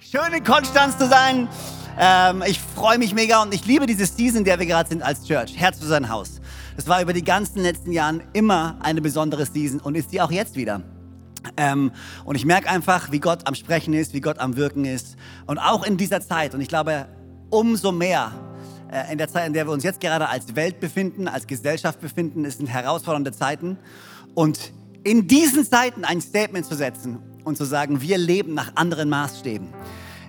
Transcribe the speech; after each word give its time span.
Schön 0.00 0.30
in 0.34 0.44
Konstanz 0.44 0.98
zu 0.98 1.08
sein. 1.08 1.48
Ähm, 1.98 2.42
ich 2.46 2.60
freue 2.60 2.98
mich 2.98 3.14
mega 3.14 3.42
und 3.42 3.54
ich 3.54 3.64
liebe 3.64 3.86
diese 3.86 4.04
Season, 4.04 4.40
in 4.40 4.44
der 4.44 4.58
wir 4.58 4.66
gerade 4.66 4.90
sind 4.90 5.02
als 5.02 5.24
Church. 5.24 5.56
Herz 5.56 5.78
für 5.78 5.86
sein 5.86 6.10
Haus. 6.10 6.42
Das 6.76 6.86
war 6.86 7.00
über 7.00 7.14
die 7.14 7.24
ganzen 7.24 7.60
letzten 7.60 7.92
Jahren 7.92 8.22
immer 8.34 8.76
eine 8.82 9.00
besondere 9.00 9.46
Season 9.46 9.80
und 9.80 9.94
ist 9.94 10.10
sie 10.10 10.20
auch 10.20 10.30
jetzt 10.30 10.54
wieder. 10.54 10.82
Ähm, 11.56 11.92
und 12.26 12.34
ich 12.34 12.44
merke 12.44 12.68
einfach, 12.68 13.10
wie 13.10 13.20
Gott 13.20 13.46
am 13.46 13.54
Sprechen 13.54 13.94
ist, 13.94 14.12
wie 14.12 14.20
Gott 14.20 14.38
am 14.38 14.56
Wirken 14.56 14.84
ist. 14.84 15.16
Und 15.46 15.58
auch 15.58 15.82
in 15.82 15.96
dieser 15.96 16.20
Zeit. 16.20 16.54
Und 16.54 16.60
ich 16.60 16.68
glaube, 16.68 17.08
umso 17.48 17.90
mehr 17.90 18.32
äh, 18.92 19.10
in 19.10 19.16
der 19.16 19.28
Zeit, 19.28 19.46
in 19.46 19.54
der 19.54 19.66
wir 19.66 19.72
uns 19.72 19.82
jetzt 19.82 20.00
gerade 20.00 20.28
als 20.28 20.56
Welt 20.56 20.78
befinden, 20.78 21.26
als 21.26 21.46
Gesellschaft 21.46 22.02
befinden, 22.02 22.44
ist 22.44 22.58
sind 22.58 22.66
herausfordernde 22.66 23.32
Zeiten. 23.32 23.78
Und 24.34 24.72
in 25.04 25.26
diesen 25.26 25.64
Zeiten 25.64 26.04
ein 26.04 26.20
Statement 26.20 26.66
zu 26.66 26.74
setzen 26.74 27.18
und 27.46 27.56
zu 27.56 27.64
sagen, 27.64 28.00
wir 28.00 28.18
leben 28.18 28.54
nach 28.54 28.72
anderen 28.74 29.08
Maßstäben. 29.08 29.68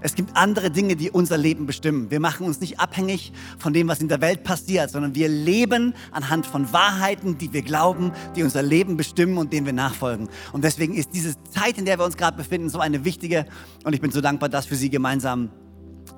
Es 0.02 0.14
gibt 0.14 0.38
andere 0.38 0.70
Dinge, 0.70 0.96
die 0.96 1.10
unser 1.10 1.38
Leben 1.38 1.66
bestimmen. 1.66 2.12
Wir 2.12 2.20
machen 2.20 2.46
uns 2.46 2.60
nicht 2.60 2.80
abhängig 2.80 3.34
von 3.58 3.74
dem, 3.74 3.88
was 3.88 4.00
in 4.00 4.08
der 4.08 4.22
Welt 4.22 4.44
passiert, 4.44 4.92
sondern 4.92 5.16
wir 5.16 5.28
leben 5.28 5.96
anhand 6.12 6.46
von 6.46 6.72
Wahrheiten, 6.72 7.40
die 7.40 7.52
wir 7.52 7.64
glauben, 7.64 8.12
die 8.36 8.44
unser 8.44 8.62
Leben 8.62 8.96
bestimmen 8.96 9.40
und 9.40 9.52
denen 9.52 9.66
wir 9.66 9.74
nachfolgen. 9.74 10.30
Und 10.54 10.64
deswegen 10.64 10.94
ist 10.94 11.10
diese 11.14 11.34
Zeit, 11.50 11.80
in 11.80 11.86
der 11.86 11.98
wir 11.98 12.06
uns 12.06 12.16
gerade 12.16 12.38
befinden, 12.38 12.70
so 12.70 12.80
eine 12.80 13.04
wichtige 13.04 13.48
und 13.84 13.94
ich 13.94 14.02
bin 14.02 14.12
so 14.12 14.22
dankbar, 14.22 14.50
dass 14.50 14.70
wir 14.70 14.78
sie 14.78 14.92
gemeinsam 14.92 15.50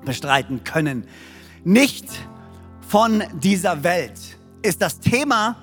bestreiten 0.04 0.62
können. 0.62 1.06
Nicht 1.64 2.06
von 2.86 3.22
dieser 3.42 3.82
Welt 3.82 4.20
ist 4.60 4.82
das 4.82 5.00
Thema 5.00 5.56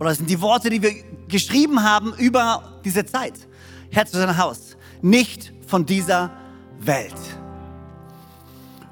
oder 0.00 0.12
sind 0.12 0.28
die 0.28 0.40
Worte, 0.40 0.70
die 0.70 0.82
wir 0.82 0.92
geschrieben 1.28 1.84
haben 1.84 2.12
über 2.18 2.80
diese 2.84 3.06
Zeit. 3.06 3.47
Herz 3.90 4.10
zu 4.10 4.18
sein 4.18 4.36
Haus. 4.36 4.76
Nicht 5.02 5.52
von 5.66 5.86
dieser 5.86 6.30
Welt. 6.80 7.14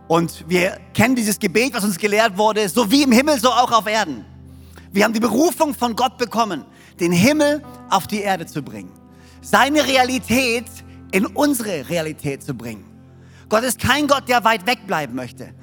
Und 0.08 0.44
wir 0.48 0.78
kennen 0.94 1.16
dieses 1.16 1.38
Gebet, 1.38 1.74
was 1.74 1.84
uns 1.84 1.98
gelehrt 1.98 2.38
wurde, 2.38 2.68
so 2.68 2.90
wie 2.90 3.02
im 3.02 3.12
Himmel, 3.12 3.40
so 3.40 3.50
auch 3.50 3.72
auf 3.72 3.86
Erden. 3.86 4.24
Wir 4.92 5.04
haben 5.04 5.12
die 5.12 5.20
Berufung 5.20 5.74
von 5.74 5.96
Gott 5.96 6.16
bekommen, 6.16 6.64
den 7.00 7.12
Himmel 7.12 7.62
auf 7.90 8.06
die 8.06 8.20
Erde 8.20 8.46
zu 8.46 8.62
bringen. 8.62 8.92
Seine 9.42 9.86
Realität 9.86 10.66
in 11.12 11.26
unsere 11.26 11.88
Realität 11.88 12.42
zu 12.42 12.54
bringen. 12.54 12.84
Gott 13.48 13.62
ist 13.62 13.80
kein 13.80 14.06
Gott, 14.06 14.28
der 14.28 14.44
weit 14.44 14.66
weg 14.66 14.86
bleiben 14.86 15.14
möchte. 15.14 15.54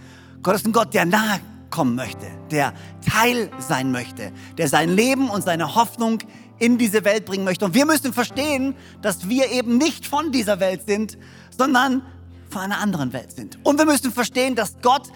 Gott 0.41 0.55
ist 0.55 0.65
ein 0.65 0.71
Gott, 0.71 0.93
der 0.93 1.05
nahe 1.05 1.39
kommen 1.69 1.95
möchte, 1.95 2.27
der 2.51 2.73
Teil 3.09 3.49
sein 3.59 3.91
möchte, 3.91 4.31
der 4.57 4.67
sein 4.67 4.89
Leben 4.89 5.29
und 5.29 5.43
seine 5.43 5.73
Hoffnung 5.73 6.19
in 6.63 6.77
diese 6.77 7.03
Welt 7.03 7.25
bringen 7.25 7.43
möchte. 7.43 7.65
Und 7.65 7.73
wir 7.73 7.85
müssen 7.85 8.13
verstehen, 8.13 8.73
dass 9.01 9.27
wir 9.27 9.51
eben 9.51 9.77
nicht 9.77 10.07
von 10.07 10.31
dieser 10.31 10.61
Welt 10.61 10.83
sind, 10.87 11.17
sondern 11.55 12.03
von 12.49 12.61
einer 12.61 12.79
anderen 12.79 13.11
Welt 13.11 13.33
sind. 13.33 13.59
Und 13.63 13.77
wir 13.79 13.85
müssen 13.85 14.13
verstehen, 14.13 14.55
dass 14.55 14.77
Gott, 14.81 15.09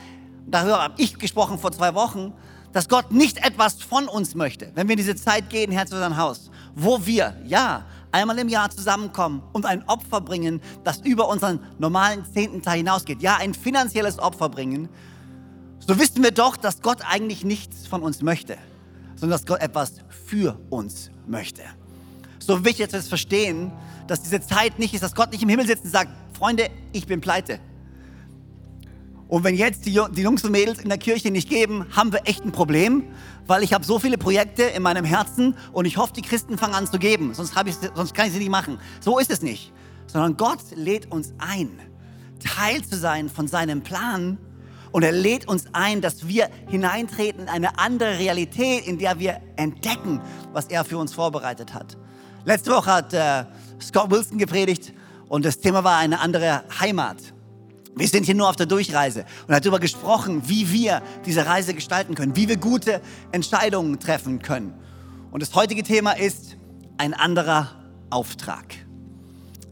darüber 0.45 0.83
habe 0.83 0.95
ich 0.97 1.17
gesprochen 1.17 1.57
vor 1.57 1.71
zwei 1.71 1.95
Wochen, 1.95 2.33
dass 2.73 2.89
Gott 2.89 3.13
nicht 3.13 3.37
etwas 3.45 3.81
von 3.81 4.09
uns 4.09 4.35
möchte. 4.35 4.71
Wenn 4.75 4.89
wir 4.89 4.93
in 4.93 4.97
diese 4.97 5.15
Zeit 5.15 5.49
gehen, 5.49 5.71
Herz 5.71 5.89
zu 5.89 5.97
sein 5.97 6.17
Haus, 6.17 6.51
wo 6.75 7.05
wir, 7.05 7.37
ja, 7.45 7.85
einmal 8.11 8.37
im 8.39 8.49
Jahr 8.49 8.69
zusammenkommen 8.69 9.41
und 9.53 9.65
ein 9.65 9.87
Opfer 9.87 10.19
bringen, 10.19 10.61
das 10.83 10.99
über 10.99 11.29
unseren 11.29 11.61
normalen 11.79 12.25
zehnten 12.25 12.61
Teil 12.61 12.79
hinausgeht. 12.79 13.21
Ja, 13.21 13.37
ein 13.37 13.53
finanzielles 13.53 14.19
Opfer 14.19 14.49
bringen. 14.49 14.89
So 15.79 15.97
wissen 15.97 16.21
wir 16.23 16.31
doch, 16.31 16.57
dass 16.57 16.81
Gott 16.81 16.99
eigentlich 17.07 17.45
nichts 17.45 17.87
von 17.87 18.01
uns 18.01 18.21
möchte, 18.21 18.57
sondern 19.17 19.37
dass 19.37 19.45
Gott 19.45 19.61
etwas 19.61 19.93
für 20.25 20.57
uns 20.69 21.11
möchte. 21.27 21.63
So 22.39 22.63
wichtig, 22.63 22.87
dass 22.87 23.03
wir 23.03 23.09
verstehen, 23.09 23.71
dass 24.07 24.21
diese 24.21 24.39
Zeit 24.39 24.79
nicht 24.79 24.93
ist, 24.93 25.03
dass 25.03 25.13
Gott 25.13 25.31
nicht 25.31 25.43
im 25.43 25.49
Himmel 25.49 25.67
sitzt 25.67 25.83
und 25.83 25.91
sagt, 25.91 26.09
Freunde, 26.37 26.69
ich 26.93 27.05
bin 27.05 27.19
pleite. 27.19 27.59
Und 29.27 29.43
wenn 29.43 29.55
jetzt 29.55 29.85
die, 29.85 29.91
Jungs 29.91 30.43
und 30.45 30.51
Mädels 30.51 30.79
in 30.79 30.87
der 30.87 30.97
Kirche 30.97 31.31
nicht 31.31 31.49
geben, 31.49 31.85
haben 31.93 32.13
wir 32.13 32.21
echt 32.25 32.45
ein 32.45 32.53
Problem, 32.53 33.03
weil 33.45 33.61
ich 33.63 33.73
habe 33.73 33.83
so 33.83 33.99
viele 33.99 34.17
Projekte 34.17 34.63
in 34.63 34.81
meinem 34.81 35.03
Herzen 35.03 35.55
und 35.73 35.85
ich 35.85 35.97
hoffe, 35.97 36.13
die 36.13 36.21
Christen 36.21 36.57
fangen 36.57 36.75
an 36.75 36.87
zu 36.87 36.97
geben, 36.97 37.33
sonst, 37.33 37.53
ich, 37.65 37.75
sonst 37.93 38.13
kann 38.13 38.27
ich 38.27 38.33
sie 38.33 38.39
nicht 38.39 38.49
machen. 38.49 38.79
So 39.01 39.19
ist 39.19 39.29
es 39.29 39.41
nicht. 39.41 39.73
Sondern 40.05 40.37
Gott 40.37 40.59
lädt 40.75 41.11
uns 41.11 41.33
ein, 41.39 41.71
Teil 42.39 42.81
zu 42.83 42.95
sein 42.95 43.27
von 43.27 43.49
seinem 43.49 43.81
Plan 43.81 44.37
und 44.97 45.03
er 45.03 45.11
lädt 45.11 45.47
uns 45.47 45.65
ein, 45.73 46.01
dass 46.01 46.27
wir 46.27 46.49
hineintreten 46.69 47.43
in 47.43 47.49
eine 47.49 47.77
andere 47.77 48.17
Realität, 48.17 48.87
in 48.87 48.97
der 48.97 49.19
wir 49.19 49.39
entdecken, 49.55 50.19
was 50.53 50.65
er 50.65 50.83
für 50.83 50.97
uns 50.97 51.13
vorbereitet 51.13 51.75
hat. 51.75 51.95
Letzte 52.45 52.71
Woche 52.71 52.91
hat 52.91 53.13
äh, 53.13 53.45
Scott 53.79 54.09
Wilson 54.09 54.39
gepredigt 54.39 54.93
und 55.29 55.45
das 55.45 55.59
Thema 55.59 55.83
war 55.83 55.97
eine 55.97 56.19
andere 56.19 56.63
Heimat. 56.79 57.17
Wir 57.95 58.07
sind 58.07 58.25
hier 58.25 58.33
nur 58.33 58.49
auf 58.49 58.55
der 58.55 58.65
Durchreise 58.65 59.19
und 59.43 59.49
er 59.49 59.57
hat 59.57 59.65
darüber 59.65 59.79
gesprochen, 59.79 60.41
wie 60.49 60.71
wir 60.73 61.03
diese 61.27 61.45
Reise 61.45 61.75
gestalten 61.75 62.15
können, 62.15 62.35
wie 62.35 62.47
wir 62.47 62.57
gute 62.57 62.99
Entscheidungen 63.31 63.99
treffen 63.99 64.41
können. 64.41 64.73
Und 65.29 65.43
das 65.43 65.53
heutige 65.53 65.83
Thema 65.83 66.13
ist 66.13 66.57
ein 66.97 67.13
anderer 67.13 67.69
Auftrag. 68.09 68.73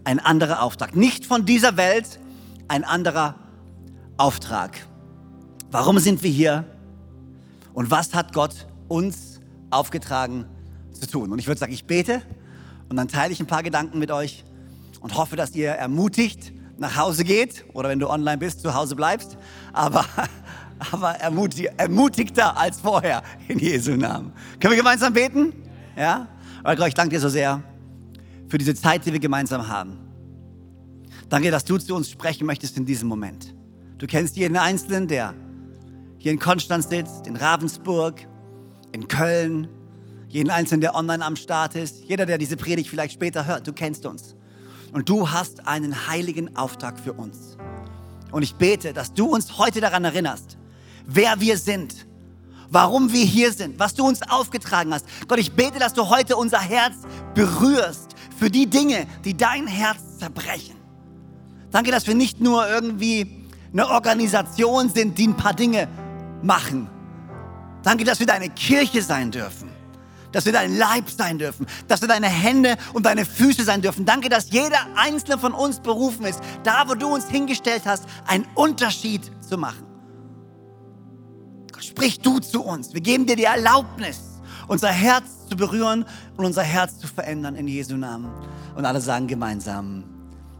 Ein 0.03 0.19
anderer 0.19 0.62
Auftrag. 0.62 0.96
Nicht 0.96 1.25
von 1.25 1.47
dieser 1.47 1.78
Welt, 1.78 2.19
ein 2.68 2.84
anderer 2.84 3.34
Auftrag. 4.18 4.86
Warum 5.78 6.00
sind 6.00 6.24
wir 6.24 6.31
hier? 6.31 6.63
Und 7.74 7.91
was 7.91 8.13
hat 8.13 8.31
Gott 8.31 8.66
uns 8.88 9.41
aufgetragen 9.72 10.46
zu 10.94 11.06
tun? 11.06 11.34
Und 11.34 11.40
ich 11.40 11.47
würde 11.47 11.59
sagen, 11.59 11.74
ich 11.74 11.84
bete 11.84 12.22
und 12.88 12.96
dann 12.96 13.09
teile 13.09 13.34
ich 13.34 13.41
ein 13.41 13.46
paar 13.46 13.62
Gedanken 13.62 14.00
mit 14.00 14.09
euch 14.09 14.46
und 15.02 15.18
hoffe, 15.18 15.36
dass 15.36 15.53
ihr 15.53 15.72
ermutigt 15.72 16.53
nach 16.78 16.96
Hause 16.96 17.25
geht 17.25 17.66
oder 17.74 17.90
wenn 17.90 18.00
du 18.00 18.09
online 18.09 18.38
bist, 18.38 18.62
zu 18.62 18.74
Hause 18.74 18.96
bleibst, 18.96 19.38
aber, 19.74 20.06
aber 20.94 21.09
ermutig, 21.16 21.68
ermutigter 21.75 22.56
als 22.57 22.80
vorher 22.80 23.22
in 23.50 23.59
Jesu 23.59 23.97
Namen. 23.97 24.31
Können 24.62 24.72
wir 24.72 24.78
gemeinsam 24.78 25.12
beten? 25.12 25.52
Ja? 25.97 26.30
Gott, 26.63 26.88
ich 26.88 26.94
danke 26.94 27.16
dir 27.16 27.19
so 27.19 27.28
sehr 27.28 27.62
für 28.47 28.57
diese 28.57 28.75
Zeit, 28.75 29.06
die 29.06 29.12
wir 29.12 29.19
gemeinsam 29.19 29.68
haben. 29.68 29.97
Danke, 31.28 31.52
dass 31.52 31.66
du 31.66 31.78
zu 31.78 31.96
uns 31.96 32.09
sprechen 32.09 32.47
möchtest 32.47 32.78
in 32.78 32.86
diesem 32.86 33.09
Moment. 33.09 33.53
Du 33.97 34.07
kennst 34.07 34.38
jeden 34.38 34.56
Einzelnen, 34.56 35.09
der 35.09 35.34
hier 36.25 36.31
in 36.31 36.40
Konstanz 36.40 36.90
sitzt, 36.90 37.28
in 37.28 37.36
Ravensburg, 37.36 38.28
in 38.91 39.08
Köln, 39.08 39.68
jeden 40.28 40.50
Einzelnen, 40.50 40.81
der 40.81 40.96
online 40.96 41.24
am 41.24 41.36
Start 41.36 41.75
ist, 41.75 42.03
jeder, 42.03 42.25
der 42.25 42.40
diese 42.40 42.58
Predigt 42.58 42.90
vielleicht 42.90 43.13
später 43.13 43.46
hört, 43.46 43.68
du 43.68 43.74
kennst 43.74 44.08
uns. 44.08 44.34
Und 44.91 45.08
du 45.08 45.30
hast 45.30 45.68
einen 45.68 46.08
heiligen 46.08 46.58
Auftrag 46.58 47.00
für 47.00 47.13
uns. 47.13 47.58
Und 48.31 48.41
ich 48.41 48.56
bete, 48.56 48.91
dass 48.91 49.13
du 49.13 49.28
uns 49.28 49.59
heute 49.59 49.81
daran 49.81 50.03
erinnerst, 50.03 50.58
wer 51.06 51.40
wir 51.41 51.59
sind, 51.59 52.08
warum 52.72 53.13
wir 53.13 53.24
hier 53.24 53.53
sind, 53.53 53.78
was 53.78 53.94
du 53.94 54.03
uns 54.03 54.24
aufgetragen 54.24 54.96
hast. 54.96 55.06
Gott, 55.28 55.38
ich 55.38 55.52
bete, 55.52 55.78
dass 55.78 55.94
du 55.94 56.09
heute 56.09 56.38
unser 56.38 56.59
Herz 56.59 56.96
berührst 57.36 58.16
für 58.36 58.50
die 58.50 58.66
Dinge, 58.66 59.06
die 59.25 59.38
dein 59.38 59.68
Herz 59.68 60.18
zerbrechen. 60.18 60.75
Danke, 61.69 61.92
dass 61.92 62.07
wir 62.07 62.16
nicht 62.16 62.42
nur 62.42 62.68
irgendwie 62.68 63.46
eine 63.72 63.88
Organisation 63.89 64.89
sind, 64.89 65.19
die 65.19 65.27
ein 65.27 65.38
paar 65.38 65.54
Dinge 65.54 65.88
machen. 66.45 66.89
Danke, 67.83 68.03
dass 68.03 68.19
wir 68.19 68.27
deine 68.27 68.50
Kirche 68.50 69.01
sein 69.01 69.31
dürfen 69.31 69.75
dass 70.36 70.44
wir 70.44 70.51
dein 70.51 70.77
Leib 70.77 71.09
sein 71.09 71.39
dürfen, 71.39 71.65
dass 71.88 72.01
wir 72.01 72.09
deine 72.09 72.27
Hände 72.27 72.75
und 72.92 73.06
deine 73.06 73.24
Füße 73.24 73.63
sein 73.63 73.81
dürfen. 73.81 74.03
Danke, 74.03 74.27
dass 74.27 74.51
jeder 74.51 74.80
einzelne 74.97 75.38
von 75.38 75.53
uns 75.53 75.80
berufen 75.80 76.25
ist, 76.25 76.42
da 76.63 76.89
wo 76.89 76.94
du 76.94 77.07
uns 77.07 77.30
hingestellt 77.30 77.83
hast, 77.86 78.03
einen 78.27 78.45
Unterschied 78.53 79.31
zu 79.39 79.57
machen. 79.57 79.86
Sprich 81.80 82.19
du 82.19 82.39
zu 82.39 82.65
uns. 82.65 82.94
Wir 82.94 83.00
geben 83.00 83.25
dir 83.25 83.38
die 83.38 83.45
Erlaubnis, 83.45 84.41
unser 84.68 84.89
Herz 84.89 85.48
zu 85.48 85.56
berühren 85.56 86.03
und 86.36 86.44
unser 86.44 86.63
Herz 86.63 87.00
zu 87.00 87.07
verändern 87.07 87.56
in 87.56 87.69
Jesu 87.69 87.95
Namen. 87.95 88.30
Und 88.75 88.83
alle 88.83 89.00
sagen 89.00 89.27
gemeinsam, 89.27 90.03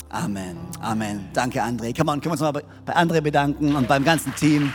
Amen, 0.08 0.56
Amen. 0.80 1.28
Danke, 1.34 1.62
André. 1.62 1.94
Come 1.94 2.14
on, 2.14 2.22
können 2.22 2.40
wir 2.40 2.42
uns 2.42 2.54
mal 2.54 2.64
bei 2.86 2.96
André 2.96 3.20
bedanken 3.20 3.76
und 3.76 3.90
beim 3.90 4.06
ganzen 4.06 4.34
Team. 4.36 4.72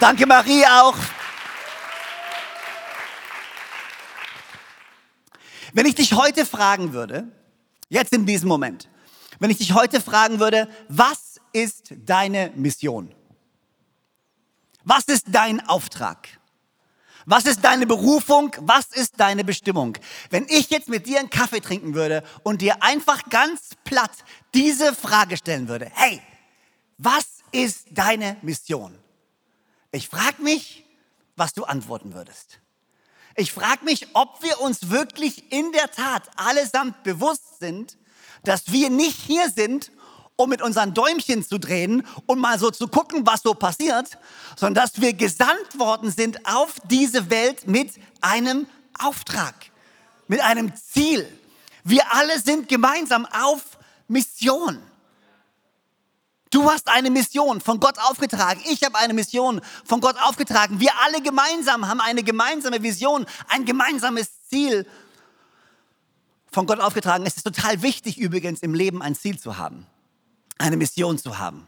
Danke, 0.00 0.26
Marie, 0.26 0.64
auch. 0.64 0.96
Wenn 5.74 5.84
ich 5.84 5.94
dich 5.94 6.14
heute 6.14 6.46
fragen 6.46 6.94
würde, 6.94 7.30
jetzt 7.90 8.14
in 8.14 8.24
diesem 8.24 8.48
Moment, 8.48 8.88
wenn 9.40 9.50
ich 9.50 9.58
dich 9.58 9.74
heute 9.74 10.00
fragen 10.00 10.40
würde, 10.40 10.70
was 10.88 11.38
ist 11.52 11.92
deine 12.06 12.50
Mission? 12.56 13.14
Was 14.84 15.04
ist 15.04 15.26
dein 15.28 15.60
Auftrag? 15.68 16.28
Was 17.26 17.44
ist 17.44 17.62
deine 17.62 17.86
Berufung? 17.86 18.56
Was 18.60 18.86
ist 18.86 19.20
deine 19.20 19.44
Bestimmung? 19.44 19.98
Wenn 20.30 20.46
ich 20.48 20.70
jetzt 20.70 20.88
mit 20.88 21.06
dir 21.06 21.18
einen 21.18 21.28
Kaffee 21.28 21.60
trinken 21.60 21.92
würde 21.92 22.22
und 22.42 22.62
dir 22.62 22.82
einfach 22.82 23.28
ganz 23.28 23.72
platt 23.84 24.12
diese 24.54 24.94
Frage 24.94 25.36
stellen 25.36 25.68
würde, 25.68 25.90
hey, 25.92 26.22
was 26.96 27.26
ist 27.52 27.86
deine 27.90 28.38
Mission? 28.40 28.99
Ich 29.92 30.08
frage 30.08 30.42
mich, 30.42 30.84
was 31.36 31.52
du 31.52 31.64
antworten 31.64 32.14
würdest. 32.14 32.60
Ich 33.36 33.52
frage 33.52 33.84
mich, 33.84 34.08
ob 34.14 34.42
wir 34.42 34.60
uns 34.60 34.90
wirklich 34.90 35.52
in 35.52 35.72
der 35.72 35.90
Tat 35.90 36.22
allesamt 36.36 37.02
bewusst 37.02 37.58
sind, 37.60 37.96
dass 38.44 38.70
wir 38.72 38.90
nicht 38.90 39.16
hier 39.16 39.48
sind, 39.50 39.90
um 40.36 40.48
mit 40.48 40.62
unseren 40.62 40.94
Däumchen 40.94 41.44
zu 41.44 41.58
drehen 41.58 42.06
und 42.26 42.38
mal 42.38 42.58
so 42.58 42.70
zu 42.70 42.88
gucken, 42.88 43.26
was 43.26 43.42
so 43.42 43.54
passiert, 43.54 44.18
sondern 44.56 44.82
dass 44.82 45.00
wir 45.00 45.12
gesandt 45.12 45.78
worden 45.78 46.10
sind 46.10 46.46
auf 46.46 46.76
diese 46.84 47.30
Welt 47.30 47.66
mit 47.66 47.92
einem 48.20 48.66
Auftrag, 48.98 49.54
mit 50.28 50.40
einem 50.40 50.72
Ziel. 50.74 51.28
Wir 51.84 52.12
alle 52.12 52.38
sind 52.40 52.68
gemeinsam 52.68 53.26
auf 53.26 53.62
Mission. 54.08 54.80
Du 56.50 56.68
hast 56.70 56.88
eine 56.88 57.10
Mission 57.10 57.60
von 57.60 57.78
Gott 57.80 57.98
aufgetragen. 57.98 58.60
Ich 58.70 58.82
habe 58.82 58.98
eine 58.98 59.14
Mission 59.14 59.60
von 59.84 60.00
Gott 60.00 60.16
aufgetragen. 60.20 60.80
Wir 60.80 60.90
alle 61.04 61.22
gemeinsam 61.22 61.88
haben 61.88 62.00
eine 62.00 62.22
gemeinsame 62.22 62.82
Vision, 62.82 63.26
ein 63.48 63.64
gemeinsames 63.64 64.30
Ziel 64.48 64.86
von 66.50 66.66
Gott 66.66 66.80
aufgetragen. 66.80 67.24
Es 67.24 67.36
ist 67.36 67.44
total 67.44 67.82
wichtig 67.82 68.18
übrigens 68.18 68.60
im 68.60 68.74
Leben 68.74 69.00
ein 69.00 69.14
Ziel 69.14 69.38
zu 69.38 69.56
haben 69.56 69.86
eine 70.60 70.76
Mission 70.76 71.18
zu 71.18 71.38
haben. 71.38 71.66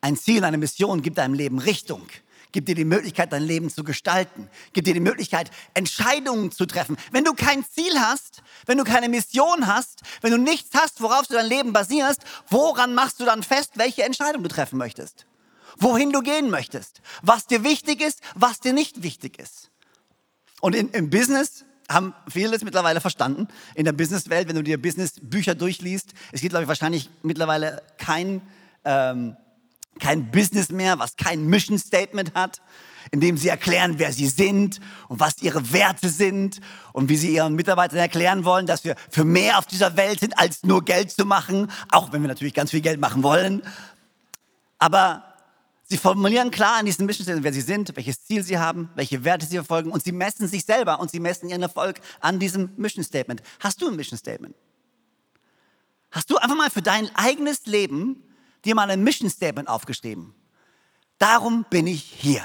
Ein 0.00 0.16
Ziel, 0.16 0.44
eine 0.44 0.58
Mission 0.58 1.02
gibt 1.02 1.18
deinem 1.18 1.34
Leben 1.34 1.58
Richtung, 1.58 2.06
gibt 2.52 2.68
dir 2.68 2.74
die 2.74 2.84
Möglichkeit, 2.84 3.32
dein 3.32 3.42
Leben 3.42 3.70
zu 3.70 3.84
gestalten, 3.84 4.48
gibt 4.72 4.86
dir 4.86 4.94
die 4.94 5.00
Möglichkeit, 5.00 5.50
Entscheidungen 5.74 6.50
zu 6.50 6.66
treffen. 6.66 6.96
Wenn 7.12 7.24
du 7.24 7.34
kein 7.34 7.64
Ziel 7.64 8.00
hast, 8.00 8.42
wenn 8.66 8.78
du 8.78 8.84
keine 8.84 9.08
Mission 9.08 9.66
hast, 9.66 10.02
wenn 10.22 10.30
du 10.30 10.38
nichts 10.38 10.70
hast, 10.74 11.00
worauf 11.00 11.26
du 11.26 11.34
dein 11.34 11.46
Leben 11.46 11.72
basierst, 11.72 12.22
woran 12.48 12.94
machst 12.94 13.20
du 13.20 13.24
dann 13.24 13.42
fest, 13.42 13.72
welche 13.74 14.04
Entscheidung 14.04 14.42
du 14.42 14.48
treffen 14.48 14.78
möchtest? 14.78 15.26
Wohin 15.78 16.12
du 16.12 16.20
gehen 16.20 16.50
möchtest? 16.50 17.02
Was 17.22 17.46
dir 17.46 17.62
wichtig 17.62 18.00
ist, 18.00 18.20
was 18.34 18.60
dir 18.60 18.72
nicht 18.72 19.02
wichtig 19.02 19.38
ist? 19.38 19.70
Und 20.60 20.74
in, 20.74 20.88
im 20.90 21.10
Business 21.10 21.64
haben 21.88 22.14
viele 22.28 22.50
das 22.50 22.64
mittlerweile 22.64 23.00
verstanden. 23.00 23.48
In 23.74 23.84
der 23.84 23.92
Businesswelt, 23.92 24.48
wenn 24.48 24.56
du 24.56 24.62
dir 24.62 24.80
Businessbücher 24.80 25.54
durchliest, 25.54 26.14
es 26.32 26.40
gibt, 26.40 26.50
glaube 26.50 26.64
ich, 26.64 26.68
wahrscheinlich 26.68 27.10
mittlerweile 27.22 27.82
kein, 27.98 28.40
ähm, 28.84 29.36
kein 29.98 30.30
Business 30.30 30.70
mehr, 30.70 30.98
was 30.98 31.16
kein 31.16 31.46
Mission 31.46 31.78
Statement 31.78 32.34
hat, 32.34 32.60
in 33.10 33.20
dem 33.20 33.36
sie 33.36 33.48
erklären, 33.48 33.98
wer 33.98 34.12
sie 34.12 34.26
sind 34.26 34.80
und 35.08 35.20
was 35.20 35.42
ihre 35.42 35.72
Werte 35.72 36.08
sind 36.08 36.60
und 36.92 37.08
wie 37.08 37.16
sie 37.16 37.34
ihren 37.34 37.54
Mitarbeitern 37.54 37.98
erklären 37.98 38.44
wollen, 38.44 38.66
dass 38.66 38.84
wir 38.84 38.96
für 39.10 39.24
mehr 39.24 39.58
auf 39.58 39.66
dieser 39.66 39.96
Welt 39.96 40.20
sind, 40.20 40.38
als 40.38 40.64
nur 40.64 40.84
Geld 40.84 41.10
zu 41.10 41.24
machen, 41.24 41.70
auch 41.90 42.12
wenn 42.12 42.22
wir 42.22 42.28
natürlich 42.28 42.54
ganz 42.54 42.70
viel 42.70 42.80
Geld 42.80 43.00
machen 43.00 43.22
wollen. 43.22 43.62
Aber 44.78 45.36
Sie 45.88 45.98
formulieren 45.98 46.50
klar 46.50 46.80
in 46.80 46.86
diesen 46.86 47.06
Mission 47.06 47.22
Statement, 47.22 47.44
wer 47.44 47.52
sie 47.52 47.60
sind, 47.60 47.94
welches 47.94 48.24
Ziel 48.24 48.42
sie 48.42 48.58
haben, 48.58 48.90
welche 48.96 49.22
Werte 49.22 49.46
sie 49.46 49.54
verfolgen 49.54 49.92
und 49.92 50.02
sie 50.02 50.10
messen 50.10 50.48
sich 50.48 50.64
selber 50.64 50.98
und 50.98 51.12
sie 51.12 51.20
messen 51.20 51.48
ihren 51.48 51.62
Erfolg 51.62 52.00
an 52.20 52.40
diesem 52.40 52.70
Mission 52.76 53.04
Statement. 53.04 53.40
Hast 53.60 53.80
du 53.80 53.86
ein 53.86 53.94
Mission 53.94 54.18
Statement? 54.18 54.56
Hast 56.10 56.28
du 56.28 56.38
einfach 56.38 56.56
mal 56.56 56.70
für 56.70 56.82
dein 56.82 57.08
eigenes 57.14 57.66
Leben 57.66 58.20
dir 58.66 58.74
mal 58.74 58.90
ein 58.90 59.02
Mission 59.02 59.30
Statement 59.30 59.68
aufgeschrieben? 59.68 60.34
Darum 61.18 61.64
bin 61.70 61.86
ich 61.86 62.02
hier. 62.02 62.42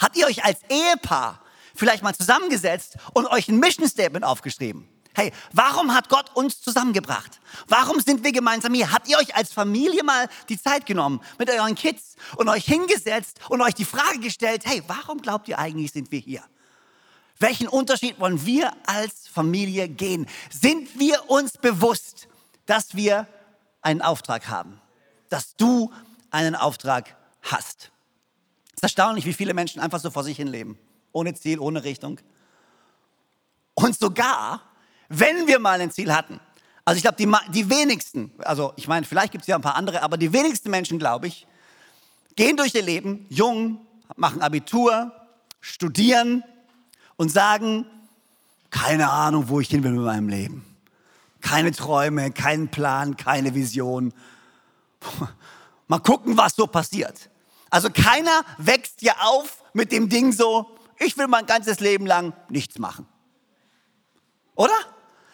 Habt 0.00 0.16
ihr 0.16 0.26
euch 0.26 0.44
als 0.44 0.58
Ehepaar 0.68 1.40
vielleicht 1.74 2.02
mal 2.02 2.14
zusammengesetzt 2.14 2.96
und 3.14 3.26
euch 3.26 3.48
ein 3.48 3.58
Mission 3.58 3.88
Statement 3.88 4.24
aufgeschrieben? 4.24 4.88
Hey, 5.14 5.30
warum 5.52 5.94
hat 5.94 6.08
Gott 6.08 6.34
uns 6.34 6.60
zusammengebracht? 6.62 7.40
Warum 7.68 8.00
sind 8.00 8.24
wir 8.24 8.32
gemeinsam 8.32 8.72
hier? 8.72 8.92
Habt 8.92 9.08
ihr 9.08 9.18
euch 9.18 9.36
als 9.36 9.52
Familie 9.52 10.02
mal 10.02 10.28
die 10.48 10.60
Zeit 10.60 10.86
genommen 10.86 11.20
mit 11.38 11.50
euren 11.50 11.74
Kids 11.74 12.16
und 12.36 12.48
euch 12.48 12.64
hingesetzt 12.64 13.38
und 13.50 13.60
euch 13.60 13.74
die 13.74 13.84
Frage 13.84 14.20
gestellt, 14.20 14.62
hey, 14.64 14.82
warum 14.86 15.20
glaubt 15.20 15.48
ihr 15.48 15.58
eigentlich, 15.58 15.92
sind 15.92 16.10
wir 16.10 16.18
hier? 16.18 16.42
Welchen 17.38 17.68
Unterschied 17.68 18.18
wollen 18.20 18.46
wir 18.46 18.72
als 18.86 19.28
Familie 19.28 19.88
gehen? 19.88 20.26
Sind 20.50 20.98
wir 20.98 21.28
uns 21.28 21.58
bewusst, 21.58 22.28
dass 22.66 22.94
wir 22.94 23.26
einen 23.82 24.00
Auftrag 24.00 24.48
haben? 24.48 24.81
Dass 25.32 25.56
du 25.56 25.90
einen 26.30 26.54
Auftrag 26.54 27.16
hast? 27.40 27.90
Es 28.68 28.74
ist 28.76 28.82
erstaunlich, 28.82 29.24
wie 29.24 29.32
viele 29.32 29.54
Menschen 29.54 29.80
einfach 29.80 30.00
so 30.00 30.10
vor 30.10 30.24
sich 30.24 30.36
hin 30.36 30.48
leben. 30.48 30.78
Ohne 31.12 31.34
Ziel, 31.34 31.58
ohne 31.58 31.84
Richtung. 31.84 32.20
Und 33.74 33.98
sogar 33.98 34.60
wenn 35.12 35.46
wir 35.46 35.58
mal 35.58 35.80
ein 35.80 35.90
Ziel 35.90 36.12
hatten. 36.14 36.40
Also 36.84 36.96
ich 36.96 37.02
glaube, 37.02 37.16
die, 37.16 37.30
die 37.52 37.68
wenigsten, 37.68 38.32
also 38.38 38.72
ich 38.76 38.88
meine, 38.88 39.06
vielleicht 39.06 39.32
gibt 39.32 39.42
es 39.42 39.48
ja 39.48 39.56
ein 39.56 39.62
paar 39.62 39.76
andere, 39.76 40.02
aber 40.02 40.16
die 40.16 40.32
wenigsten 40.32 40.70
Menschen, 40.70 40.98
glaube 40.98 41.26
ich, 41.26 41.46
gehen 42.34 42.56
durch 42.56 42.74
ihr 42.74 42.82
Leben, 42.82 43.26
jung, 43.28 43.86
machen 44.16 44.42
Abitur, 44.42 45.12
studieren 45.60 46.42
und 47.16 47.30
sagen, 47.30 47.86
keine 48.70 49.10
Ahnung, 49.10 49.48
wo 49.48 49.60
ich 49.60 49.68
hin 49.68 49.84
will 49.84 49.92
mit 49.92 50.04
meinem 50.04 50.28
Leben. 50.28 50.64
Keine 51.42 51.72
Träume, 51.72 52.30
keinen 52.30 52.68
Plan, 52.68 53.16
keine 53.16 53.54
Vision. 53.54 54.14
Mal 55.88 55.98
gucken, 55.98 56.36
was 56.36 56.54
so 56.54 56.66
passiert. 56.66 57.30
Also 57.70 57.90
keiner 57.90 58.44
wächst 58.58 59.02
ja 59.02 59.14
auf 59.20 59.62
mit 59.72 59.92
dem 59.92 60.08
Ding 60.08 60.32
so, 60.32 60.70
ich 60.98 61.16
will 61.16 61.26
mein 61.26 61.46
ganzes 61.46 61.80
Leben 61.80 62.06
lang 62.06 62.32
nichts 62.48 62.78
machen. 62.78 63.06
Oder? 64.54 64.74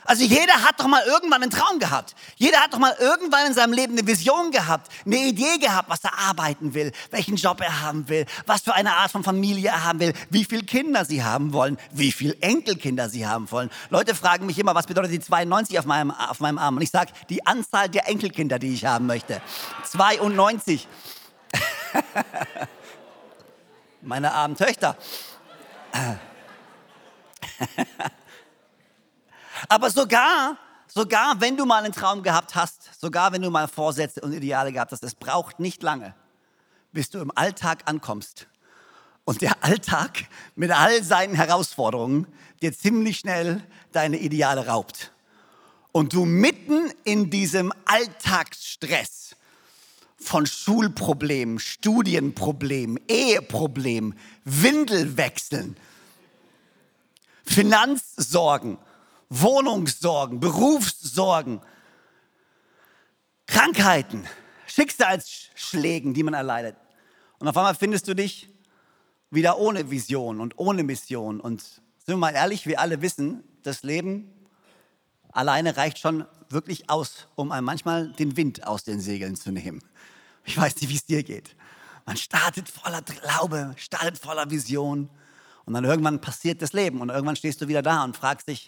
Also 0.08 0.24
jeder 0.24 0.64
hat 0.64 0.80
doch 0.80 0.86
mal 0.86 1.04
irgendwann 1.04 1.42
einen 1.42 1.50
Traum 1.50 1.78
gehabt. 1.78 2.16
Jeder 2.36 2.60
hat 2.60 2.72
doch 2.72 2.78
mal 2.78 2.96
irgendwann 2.98 3.48
in 3.48 3.52
seinem 3.52 3.74
Leben 3.74 3.92
eine 3.92 4.06
Vision 4.06 4.50
gehabt, 4.50 4.90
eine 5.04 5.18
Idee 5.18 5.58
gehabt, 5.58 5.90
was 5.90 6.02
er 6.02 6.18
arbeiten 6.18 6.72
will, 6.72 6.92
welchen 7.10 7.36
Job 7.36 7.60
er 7.60 7.82
haben 7.82 8.08
will, 8.08 8.24
was 8.46 8.62
für 8.62 8.72
eine 8.72 8.96
Art 8.96 9.10
von 9.10 9.22
Familie 9.22 9.68
er 9.68 9.84
haben 9.84 10.00
will, 10.00 10.14
wie 10.30 10.46
viele 10.46 10.62
Kinder 10.62 11.04
sie 11.04 11.22
haben 11.22 11.52
wollen, 11.52 11.76
wie 11.90 12.10
viele 12.10 12.34
Enkelkinder 12.40 13.10
sie 13.10 13.26
haben 13.26 13.50
wollen. 13.50 13.68
Leute 13.90 14.14
fragen 14.14 14.46
mich 14.46 14.58
immer, 14.58 14.74
was 14.74 14.86
bedeutet 14.86 15.12
die 15.12 15.20
92 15.20 15.78
auf 15.78 15.84
meinem, 15.84 16.10
auf 16.10 16.40
meinem 16.40 16.56
Arm? 16.56 16.76
Und 16.76 16.82
ich 16.82 16.90
sage, 16.90 17.12
die 17.28 17.46
Anzahl 17.46 17.90
der 17.90 18.08
Enkelkinder, 18.08 18.58
die 18.58 18.72
ich 18.72 18.86
haben 18.86 19.04
möchte. 19.04 19.42
92. 19.84 20.88
Meine 24.00 24.32
armen 24.32 24.56
Töchter. 24.56 24.96
Aber 29.68 29.90
sogar, 29.90 30.56
sogar 30.86 31.40
wenn 31.40 31.56
du 31.56 31.66
mal 31.66 31.84
einen 31.84 31.92
Traum 31.92 32.22
gehabt 32.22 32.54
hast, 32.54 32.90
sogar 33.00 33.32
wenn 33.32 33.42
du 33.42 33.50
mal 33.50 33.68
Vorsätze 33.68 34.20
und 34.20 34.32
Ideale 34.32 34.72
gehabt 34.72 34.92
hast, 34.92 35.04
es 35.04 35.14
braucht 35.14 35.60
nicht 35.60 35.82
lange, 35.82 36.14
bis 36.92 37.10
du 37.10 37.18
im 37.18 37.30
Alltag 37.34 37.82
ankommst. 37.84 38.46
Und 39.24 39.42
der 39.42 39.62
Alltag 39.62 40.26
mit 40.54 40.70
all 40.70 41.02
seinen 41.02 41.34
Herausforderungen 41.34 42.26
dir 42.62 42.72
ziemlich 42.72 43.18
schnell 43.18 43.62
deine 43.92 44.18
Ideale 44.18 44.66
raubt. 44.66 45.12
Und 45.92 46.14
du 46.14 46.24
mitten 46.24 46.90
in 47.04 47.28
diesem 47.28 47.72
Alltagsstress 47.84 49.36
von 50.18 50.46
Schulproblemen, 50.46 51.58
Studienproblemen, 51.58 52.98
Eheproblemen, 53.06 54.18
Windelwechseln, 54.44 55.76
Finanzsorgen, 57.44 58.78
Wohnungssorgen, 59.30 60.40
Berufssorgen, 60.40 61.60
Krankheiten, 63.46 64.26
Schicksalsschlägen, 64.66 66.14
die 66.14 66.22
man 66.22 66.34
erleidet. 66.34 66.76
Und 67.38 67.48
auf 67.48 67.56
einmal 67.56 67.74
findest 67.74 68.08
du 68.08 68.14
dich 68.14 68.48
wieder 69.30 69.58
ohne 69.58 69.90
Vision 69.90 70.40
und 70.40 70.58
ohne 70.58 70.82
Mission. 70.82 71.40
Und 71.40 71.62
sind 71.62 71.82
wir 72.06 72.16
mal 72.16 72.34
ehrlich, 72.34 72.66
wir 72.66 72.80
alle 72.80 73.02
wissen, 73.02 73.42
das 73.62 73.82
Leben 73.82 74.32
alleine 75.32 75.76
reicht 75.76 75.98
schon 75.98 76.24
wirklich 76.48 76.88
aus, 76.90 77.28
um 77.34 77.52
einem 77.52 77.66
manchmal 77.66 78.12
den 78.12 78.36
Wind 78.36 78.66
aus 78.66 78.84
den 78.84 79.00
Segeln 79.00 79.36
zu 79.36 79.50
nehmen. 79.52 79.82
Ich 80.44 80.56
weiß 80.56 80.76
nicht, 80.76 80.88
wie 80.88 80.96
es 80.96 81.04
dir 81.04 81.22
geht. 81.22 81.54
Man 82.06 82.16
startet 82.16 82.68
voller 82.68 83.02
Glaube, 83.02 83.74
startet 83.76 84.16
voller 84.18 84.50
Vision 84.50 85.10
und 85.66 85.74
dann 85.74 85.84
irgendwann 85.84 86.20
passiert 86.22 86.62
das 86.62 86.72
Leben 86.72 87.02
und 87.02 87.10
irgendwann 87.10 87.36
stehst 87.36 87.60
du 87.60 87.68
wieder 87.68 87.82
da 87.82 88.02
und 88.02 88.16
fragst 88.16 88.48
dich, 88.48 88.66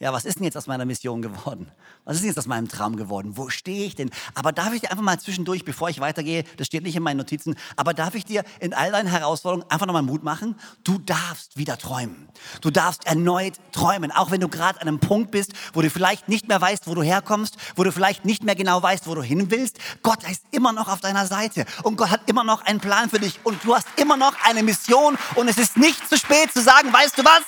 ja, 0.00 0.12
was 0.12 0.24
ist 0.24 0.38
denn 0.38 0.44
jetzt 0.44 0.56
aus 0.56 0.66
meiner 0.66 0.84
Mission 0.84 1.22
geworden? 1.22 1.70
Was 2.04 2.16
ist 2.16 2.22
denn 2.22 2.30
jetzt 2.30 2.38
aus 2.38 2.46
meinem 2.46 2.68
Traum 2.68 2.96
geworden? 2.96 3.36
Wo 3.36 3.48
stehe 3.48 3.86
ich 3.86 3.94
denn? 3.94 4.10
Aber 4.34 4.52
darf 4.52 4.72
ich 4.74 4.80
dir 4.80 4.90
einfach 4.90 5.04
mal 5.04 5.18
zwischendurch, 5.20 5.64
bevor 5.64 5.88
ich 5.88 6.00
weitergehe, 6.00 6.44
das 6.56 6.66
steht 6.66 6.82
nicht 6.82 6.96
in 6.96 7.02
meinen 7.02 7.18
Notizen, 7.18 7.54
aber 7.76 7.94
darf 7.94 8.14
ich 8.16 8.24
dir 8.24 8.44
in 8.58 8.74
all 8.74 8.90
deinen 8.90 9.06
Herausforderungen 9.06 9.70
einfach 9.70 9.86
nochmal 9.86 10.02
Mut 10.02 10.24
machen? 10.24 10.56
Du 10.82 10.98
darfst 10.98 11.56
wieder 11.56 11.78
träumen. 11.78 12.28
Du 12.60 12.70
darfst 12.70 13.06
erneut 13.06 13.54
träumen, 13.72 14.10
auch 14.10 14.32
wenn 14.32 14.40
du 14.40 14.48
gerade 14.48 14.80
an 14.80 14.88
einem 14.88 14.98
Punkt 14.98 15.30
bist, 15.30 15.52
wo 15.72 15.80
du 15.80 15.88
vielleicht 15.88 16.28
nicht 16.28 16.48
mehr 16.48 16.60
weißt, 16.60 16.88
wo 16.88 16.94
du 16.94 17.02
herkommst, 17.02 17.56
wo 17.76 17.84
du 17.84 17.92
vielleicht 17.92 18.24
nicht 18.24 18.42
mehr 18.42 18.56
genau 18.56 18.82
weißt, 18.82 19.06
wo 19.06 19.14
du 19.14 19.22
hin 19.22 19.50
willst. 19.52 19.78
Gott 20.02 20.28
ist 20.28 20.42
immer 20.50 20.72
noch 20.72 20.88
auf 20.88 21.00
deiner 21.00 21.26
Seite 21.26 21.66
und 21.84 21.96
Gott 21.96 22.10
hat 22.10 22.28
immer 22.28 22.42
noch 22.42 22.62
einen 22.62 22.80
Plan 22.80 23.08
für 23.08 23.20
dich 23.20 23.38
und 23.44 23.62
du 23.64 23.74
hast 23.74 23.86
immer 23.96 24.16
noch 24.16 24.34
eine 24.44 24.64
Mission 24.64 25.16
und 25.36 25.48
es 25.48 25.56
ist 25.56 25.76
nicht 25.76 26.08
zu 26.08 26.18
spät 26.18 26.52
zu 26.52 26.60
sagen, 26.62 26.92
weißt 26.92 27.16
du 27.16 27.24
was? 27.24 27.42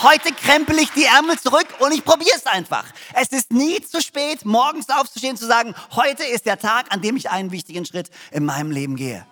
Heute 0.00 0.32
krempel 0.32 0.78
ich 0.78 0.90
die 0.90 1.04
Ärmel 1.04 1.38
zurück 1.38 1.66
und 1.78 1.92
ich 1.92 2.04
probiere 2.04 2.36
es 2.36 2.46
einfach. 2.46 2.84
Es 3.14 3.28
ist 3.28 3.52
nie 3.52 3.80
zu 3.80 4.00
spät, 4.00 4.44
morgens 4.44 4.88
aufzustehen 4.88 5.32
und 5.32 5.38
zu 5.38 5.46
sagen, 5.46 5.74
heute 5.92 6.24
ist 6.24 6.46
der 6.46 6.58
Tag, 6.58 6.86
an 6.92 7.02
dem 7.02 7.16
ich 7.16 7.30
einen 7.30 7.52
wichtigen 7.52 7.84
Schritt 7.84 8.10
in 8.30 8.44
meinem 8.44 8.70
Leben 8.70 8.96
gehe. 8.96 9.26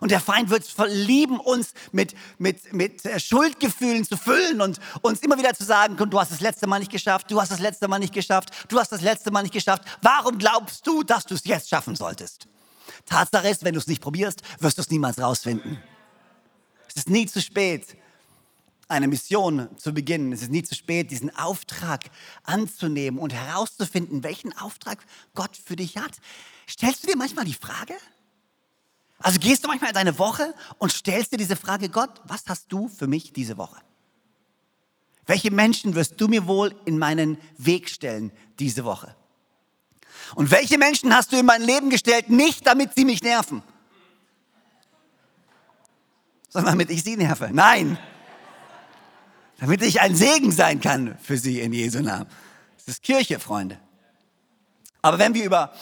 Und 0.00 0.10
der 0.10 0.18
Feind 0.18 0.50
wird 0.50 0.66
verlieben, 0.66 1.38
uns 1.38 1.74
mit, 1.92 2.16
mit, 2.38 2.72
mit 2.72 3.04
äh, 3.04 3.20
Schuldgefühlen 3.20 4.04
zu 4.04 4.16
füllen 4.16 4.60
und 4.60 4.80
uns 5.02 5.20
immer 5.20 5.38
wieder 5.38 5.54
zu 5.54 5.62
sagen, 5.62 5.96
du 5.96 6.18
hast 6.18 6.32
das 6.32 6.40
letzte 6.40 6.66
Mal 6.66 6.80
nicht 6.80 6.90
geschafft, 6.90 7.30
du 7.30 7.40
hast 7.40 7.52
das 7.52 7.60
letzte 7.60 7.86
Mal 7.86 8.00
nicht 8.00 8.12
geschafft, 8.12 8.50
du 8.68 8.80
hast 8.80 8.90
das 8.90 9.00
letzte 9.00 9.30
Mal 9.30 9.42
nicht 9.42 9.54
geschafft. 9.54 9.82
Warum 10.00 10.38
glaubst 10.38 10.84
du, 10.88 11.04
dass 11.04 11.24
du 11.24 11.34
es 11.34 11.44
jetzt 11.44 11.68
schaffen 11.68 11.94
solltest? 11.94 12.48
Tatsache 13.06 13.48
ist, 13.48 13.64
wenn 13.64 13.74
du 13.74 13.78
es 13.78 13.86
nicht 13.86 14.02
probierst, 14.02 14.42
wirst 14.58 14.78
du 14.78 14.82
es 14.82 14.90
niemals 14.90 15.20
rausfinden. 15.20 15.80
Es 16.88 16.96
ist 16.96 17.08
nie 17.08 17.26
zu 17.26 17.40
spät, 17.40 17.96
eine 18.92 19.08
Mission 19.08 19.68
zu 19.76 19.92
beginnen. 19.92 20.32
Es 20.32 20.42
ist 20.42 20.50
nie 20.50 20.62
zu 20.62 20.74
spät, 20.74 21.10
diesen 21.10 21.34
Auftrag 21.36 22.10
anzunehmen 22.44 23.18
und 23.18 23.32
herauszufinden, 23.32 24.22
welchen 24.22 24.56
Auftrag 24.56 25.04
Gott 25.34 25.56
für 25.56 25.76
dich 25.76 25.96
hat. 25.96 26.12
Stellst 26.68 27.02
du 27.02 27.08
dir 27.08 27.16
manchmal 27.16 27.44
die 27.44 27.54
Frage? 27.54 27.94
Also 29.18 29.38
gehst 29.38 29.64
du 29.64 29.68
manchmal 29.68 29.90
in 29.90 29.94
deine 29.94 30.18
Woche 30.18 30.54
und 30.78 30.92
stellst 30.92 31.32
dir 31.32 31.36
diese 31.36 31.56
Frage, 31.56 31.88
Gott, 31.88 32.20
was 32.24 32.44
hast 32.46 32.72
du 32.72 32.88
für 32.88 33.06
mich 33.06 33.32
diese 33.32 33.56
Woche? 33.56 33.80
Welche 35.26 35.50
Menschen 35.50 35.94
wirst 35.94 36.20
du 36.20 36.28
mir 36.28 36.46
wohl 36.46 36.74
in 36.84 36.98
meinen 36.98 37.38
Weg 37.56 37.88
stellen 37.88 38.32
diese 38.58 38.84
Woche? 38.84 39.14
Und 40.34 40.50
welche 40.50 40.78
Menschen 40.78 41.14
hast 41.14 41.32
du 41.32 41.38
in 41.38 41.46
mein 41.46 41.62
Leben 41.62 41.90
gestellt, 41.90 42.30
nicht 42.30 42.66
damit 42.66 42.94
sie 42.94 43.04
mich 43.04 43.22
nerven, 43.22 43.62
sondern 46.48 46.72
damit 46.72 46.90
ich 46.90 47.04
sie 47.04 47.16
nerve? 47.16 47.50
Nein, 47.52 47.98
damit 49.62 49.80
ich 49.82 50.00
ein 50.00 50.16
Segen 50.16 50.50
sein 50.50 50.80
kann 50.80 51.16
für 51.22 51.38
sie 51.38 51.60
in 51.60 51.72
Jesu 51.72 52.00
Namen. 52.00 52.26
Das 52.78 52.88
ist 52.88 53.02
Kirche, 53.04 53.38
Freunde. 53.38 53.78
Aber 55.02 55.20
wenn 55.20 55.34
wir 55.34 55.44
über 55.44 55.72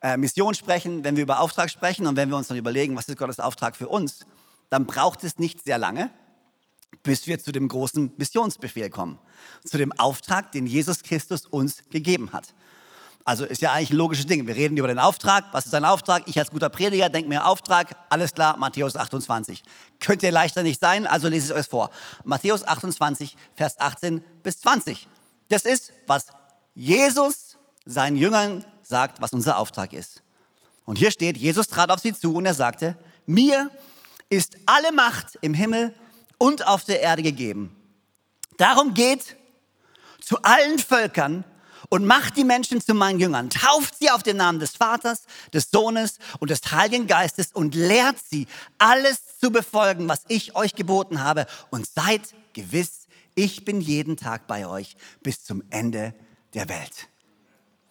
äh, 0.00 0.16
Mission 0.16 0.54
sprechen, 0.54 1.04
wenn 1.04 1.14
wir 1.16 1.24
über 1.24 1.40
Auftrag 1.40 1.68
sprechen 1.68 2.06
und 2.06 2.16
wenn 2.16 2.30
wir 2.30 2.38
uns 2.38 2.48
dann 2.48 2.56
überlegen, 2.56 2.96
was 2.96 3.06
ist 3.06 3.18
Gottes 3.18 3.38
Auftrag 3.38 3.76
für 3.76 3.86
uns, 3.86 4.24
dann 4.70 4.86
braucht 4.86 5.24
es 5.24 5.38
nicht 5.38 5.62
sehr 5.62 5.76
lange, 5.76 6.10
bis 7.02 7.26
wir 7.26 7.38
zu 7.38 7.52
dem 7.52 7.68
großen 7.68 8.14
Missionsbefehl 8.16 8.88
kommen, 8.88 9.18
zu 9.62 9.76
dem 9.76 9.92
Auftrag, 9.92 10.50
den 10.52 10.66
Jesus 10.66 11.02
Christus 11.02 11.44
uns 11.44 11.82
gegeben 11.90 12.32
hat. 12.32 12.54
Also 13.28 13.44
ist 13.44 13.60
ja 13.60 13.74
eigentlich 13.74 13.90
ein 13.90 13.98
logisches 13.98 14.24
Ding. 14.24 14.46
Wir 14.46 14.56
reden 14.56 14.78
über 14.78 14.88
den 14.88 14.98
Auftrag. 14.98 15.44
Was 15.52 15.66
ist 15.66 15.74
ein 15.74 15.84
Auftrag? 15.84 16.22
Ich 16.24 16.38
als 16.38 16.50
guter 16.50 16.70
Prediger 16.70 17.10
denke 17.10 17.28
mir 17.28 17.44
Auftrag. 17.44 17.94
Alles 18.08 18.32
klar, 18.32 18.56
Matthäus 18.56 18.96
28. 18.96 19.62
Könnte 20.00 20.30
leichter 20.30 20.62
nicht 20.62 20.80
sein, 20.80 21.06
also 21.06 21.28
lese 21.28 21.52
ich 21.52 21.58
euch 21.60 21.66
vor. 21.66 21.90
Matthäus 22.24 22.66
28, 22.66 23.36
Vers 23.54 23.78
18 23.78 24.24
bis 24.42 24.60
20. 24.60 25.06
Das 25.50 25.66
ist, 25.66 25.92
was 26.06 26.28
Jesus 26.74 27.58
seinen 27.84 28.16
Jüngern 28.16 28.64
sagt, 28.82 29.20
was 29.20 29.34
unser 29.34 29.58
Auftrag 29.58 29.92
ist. 29.92 30.22
Und 30.86 30.96
hier 30.96 31.10
steht, 31.10 31.36
Jesus 31.36 31.68
trat 31.68 31.90
auf 31.90 32.00
sie 32.00 32.14
zu 32.14 32.34
und 32.34 32.46
er 32.46 32.54
sagte, 32.54 32.96
mir 33.26 33.70
ist 34.30 34.56
alle 34.64 34.90
Macht 34.90 35.38
im 35.42 35.52
Himmel 35.52 35.94
und 36.38 36.66
auf 36.66 36.84
der 36.84 37.02
Erde 37.02 37.22
gegeben. 37.22 37.76
Darum 38.56 38.94
geht 38.94 39.36
zu 40.18 40.40
allen 40.40 40.78
Völkern 40.78 41.44
und 41.88 42.04
macht 42.04 42.36
die 42.36 42.44
Menschen 42.44 42.80
zu 42.80 42.94
meinen 42.94 43.18
Jüngern. 43.18 43.50
Tauft 43.50 43.98
sie 43.98 44.10
auf 44.10 44.22
den 44.22 44.36
Namen 44.36 44.58
des 44.58 44.76
Vaters, 44.76 45.22
des 45.52 45.70
Sohnes 45.70 46.18
und 46.38 46.50
des 46.50 46.60
Heiligen 46.70 47.06
Geistes 47.06 47.52
und 47.52 47.74
lehrt 47.74 48.16
sie, 48.30 48.46
alles 48.78 49.38
zu 49.40 49.50
befolgen, 49.50 50.08
was 50.08 50.22
ich 50.28 50.54
euch 50.56 50.74
geboten 50.74 51.22
habe. 51.22 51.46
Und 51.70 51.86
seid 51.86 52.22
gewiss, 52.52 53.06
ich 53.34 53.64
bin 53.64 53.80
jeden 53.80 54.16
Tag 54.16 54.46
bei 54.46 54.66
euch 54.66 54.96
bis 55.22 55.44
zum 55.44 55.62
Ende 55.70 56.14
der 56.54 56.68
Welt. 56.68 57.08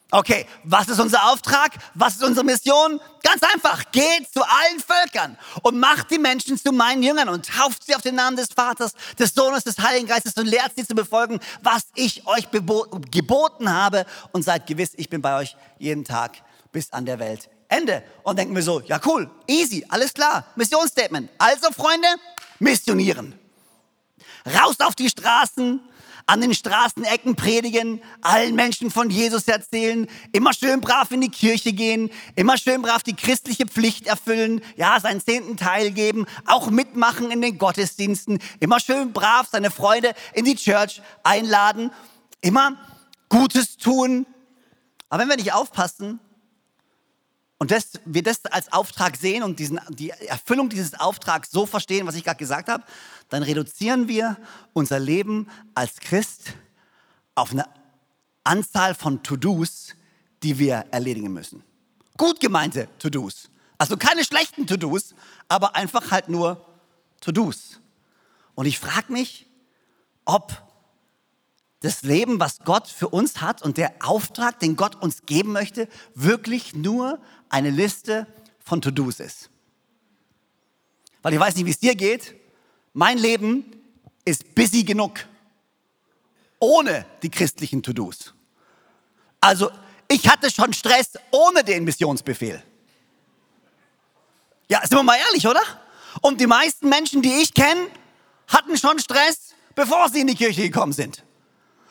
Okay, 0.10 0.46
was 0.64 0.88
ist 0.88 1.02
unser 1.02 1.30
Auftrag? 1.30 1.74
Was 1.94 2.16
ist 2.16 2.24
unsere 2.24 2.46
Mission? 2.46 3.02
Ganz 3.24 3.44
einfach, 3.44 3.92
geht 3.92 4.32
zu 4.32 4.42
allen 4.42 4.80
Völkern 4.80 5.38
und 5.64 5.78
macht 5.78 6.10
die 6.12 6.18
Menschen 6.18 6.58
zu 6.58 6.72
meinen 6.72 7.04
Jüngern 7.04 7.28
und 7.28 7.46
tauft 7.46 7.86
sie 7.86 7.94
auf 7.94 8.02
den 8.02 8.16
Namen 8.16 8.38
des 8.38 8.48
Vaters, 8.56 8.94
des 9.20 9.34
Sohnes, 9.34 9.66
des 9.66 9.78
Heiligen 9.80 10.08
Geistes 10.08 10.34
und 10.36 10.46
lehrt 10.46 10.72
sie 10.78 10.88
zu 10.88 10.96
befolgen, 10.96 11.42
was 11.62 11.88
ich 11.96 12.26
euch 12.26 12.48
geboten 12.50 13.70
habe 13.70 14.06
und 14.32 14.44
seid 14.44 14.66
gewiss, 14.66 14.92
ich 14.96 15.10
bin 15.10 15.22
bei 15.22 15.38
euch 15.40 15.58
jeden 15.78 16.06
Tag 16.06 16.38
bis 16.72 16.94
an 16.94 17.06
der 17.06 17.20
Welt. 17.20 17.50
Ende. 17.68 18.02
Und 18.24 18.40
denken 18.40 18.56
wir 18.56 18.64
so, 18.64 18.80
ja 18.80 19.02
cool, 19.06 19.30
easy, 19.46 19.86
alles 19.90 20.14
klar, 20.14 20.46
Missionsstatement. 20.56 21.30
Also 21.38 21.70
Freunde, 21.74 22.08
missionieren. 22.60 23.38
Raus 24.46 24.80
auf 24.80 24.96
die 24.96 25.10
Straßen, 25.10 25.82
an 26.27 26.41
den 26.41 26.53
Straßenecken 26.53 27.36
predigen, 27.36 28.01
allen 28.22 28.53
Menschen 28.53 28.91
von 28.91 29.10
Jesus 29.10 29.48
erzählen, 29.48 30.07
immer 30.34 30.53
schön 30.53 30.81
brav 30.81 31.10
in 31.12 31.22
die 31.22 31.31
Kirche 31.31 31.72
gehen, 31.72 32.10
immer 32.36 32.57
schön 32.57 32.81
brav 32.81 33.01
die 33.01 33.15
christliche 33.15 33.65
Pflicht 33.65 34.07
erfüllen, 34.07 34.62
ja, 34.75 35.00
seinen 35.00 35.22
zehnten 35.22 35.55
Teil 35.55 35.91
geben, 35.91 36.25
auch 36.46 36.69
mitmachen 36.69 37.31
in 37.31 37.41
den 37.41 37.57
Gottesdiensten, 37.57 38.39
immer 38.60 38.81
schön 38.81 39.13
brav 39.13 39.48
seine 39.50 39.72
Freunde 39.72 40.13
in 40.34 40.43
die 40.43 40.55
Church 40.55 41.01
einladen, 41.24 41.91
immer 42.41 42.77
Gutes 43.29 43.77
tun. 43.77 44.25
Aber 45.10 45.22
wenn 45.22 45.29
wir 45.29 45.38
nicht 45.38 45.53
aufpassen, 45.53 46.19
und 47.60 47.72
das, 47.72 47.92
wir 48.06 48.22
das 48.22 48.46
als 48.46 48.72
Auftrag 48.72 49.18
sehen 49.18 49.42
und 49.44 49.60
diesen, 49.60 49.80
die 49.90 50.12
Erfüllung 50.12 50.70
dieses 50.70 50.94
Auftrags 50.94 51.50
so 51.52 51.66
verstehen, 51.66 52.06
was 52.06 52.16
ich 52.16 52.24
gerade 52.24 52.38
gesagt 52.38 52.70
habe, 52.70 52.84
dann 53.30 53.42
reduzieren 53.42 54.08
wir 54.08 54.38
unser 54.74 55.00
Leben 55.00 55.48
als 55.74 56.00
Christ 56.00 56.54
auf 57.34 57.52
eine 57.52 57.66
Anzahl 58.44 58.94
von 58.94 59.24
To-Dos, 59.24 59.96
die 60.44 60.60
wir 60.60 60.86
erledigen 60.92 61.34
müssen. 61.34 61.64
Gut 62.16 62.40
gemeinte 62.40 62.88
To-Dos. 63.00 63.50
Also 63.80 63.98
keine 63.98 64.24
schlechten 64.24 64.68
To-Dos, 64.68 65.16
aber 65.48 65.76
einfach 65.76 66.12
halt 66.12 66.30
nur 66.30 66.64
To-Dos. 67.22 67.80
Und 68.54 68.66
ich 68.66 68.80
frage 68.80 69.12
mich, 69.12 69.48
ob 70.26 70.68
das 71.82 72.02
Leben, 72.02 72.40
was 72.40 72.60
Gott 72.60 72.88
für 72.88 73.10
uns 73.10 73.42
hat 73.42 73.62
und 73.62 73.78
der 73.78 73.94
Auftrag, 74.00 74.60
den 74.60 74.76
Gott 74.76 74.96
uns 74.96 75.26
geben 75.26 75.52
möchte, 75.52 75.88
wirklich 76.16 76.74
nur 76.74 77.20
eine 77.50 77.70
Liste 77.70 78.27
von 78.63 78.82
To-Dos 78.82 79.20
ist. 79.20 79.50
Weil 81.22 81.34
ich 81.34 81.39
weiß 81.39 81.56
nicht, 81.56 81.66
wie 81.66 81.72
es 81.72 81.80
dir 81.80 81.96
geht. 81.96 82.36
Mein 82.94 83.18
Leben 83.18 83.66
ist 84.25 84.56
busy 84.56 84.84
genug. 84.84 85.25
Ohne 86.60 87.06
die 87.22 87.30
christlichen 87.30 87.84
To-Dos. 87.84 88.34
Also, 89.39 89.70
ich 90.08 90.27
hatte 90.27 90.50
schon 90.50 90.74
Stress 90.74 91.12
ohne 91.32 91.63
den 91.63 91.84
Missionsbefehl. 91.84 92.63
Ja, 94.70 94.82
sind 94.82 94.98
wir 94.98 95.04
mal 95.04 95.18
ehrlich, 95.18 95.48
oder? 95.48 95.62
Und 96.22 96.42
die 96.42 96.48
meisten 96.48 96.89
Menschen, 96.89 97.22
die 97.22 97.42
ich 97.42 97.54
kenne, 97.54 97.88
hatten 98.48 98.77
schon 98.77 99.00
Stress, 99.00 99.54
bevor 99.75 100.10
sie 100.10 100.22
in 100.22 100.27
die 100.27 100.36
Kirche 100.36 100.63
gekommen 100.63 100.94
sind. 100.94 101.24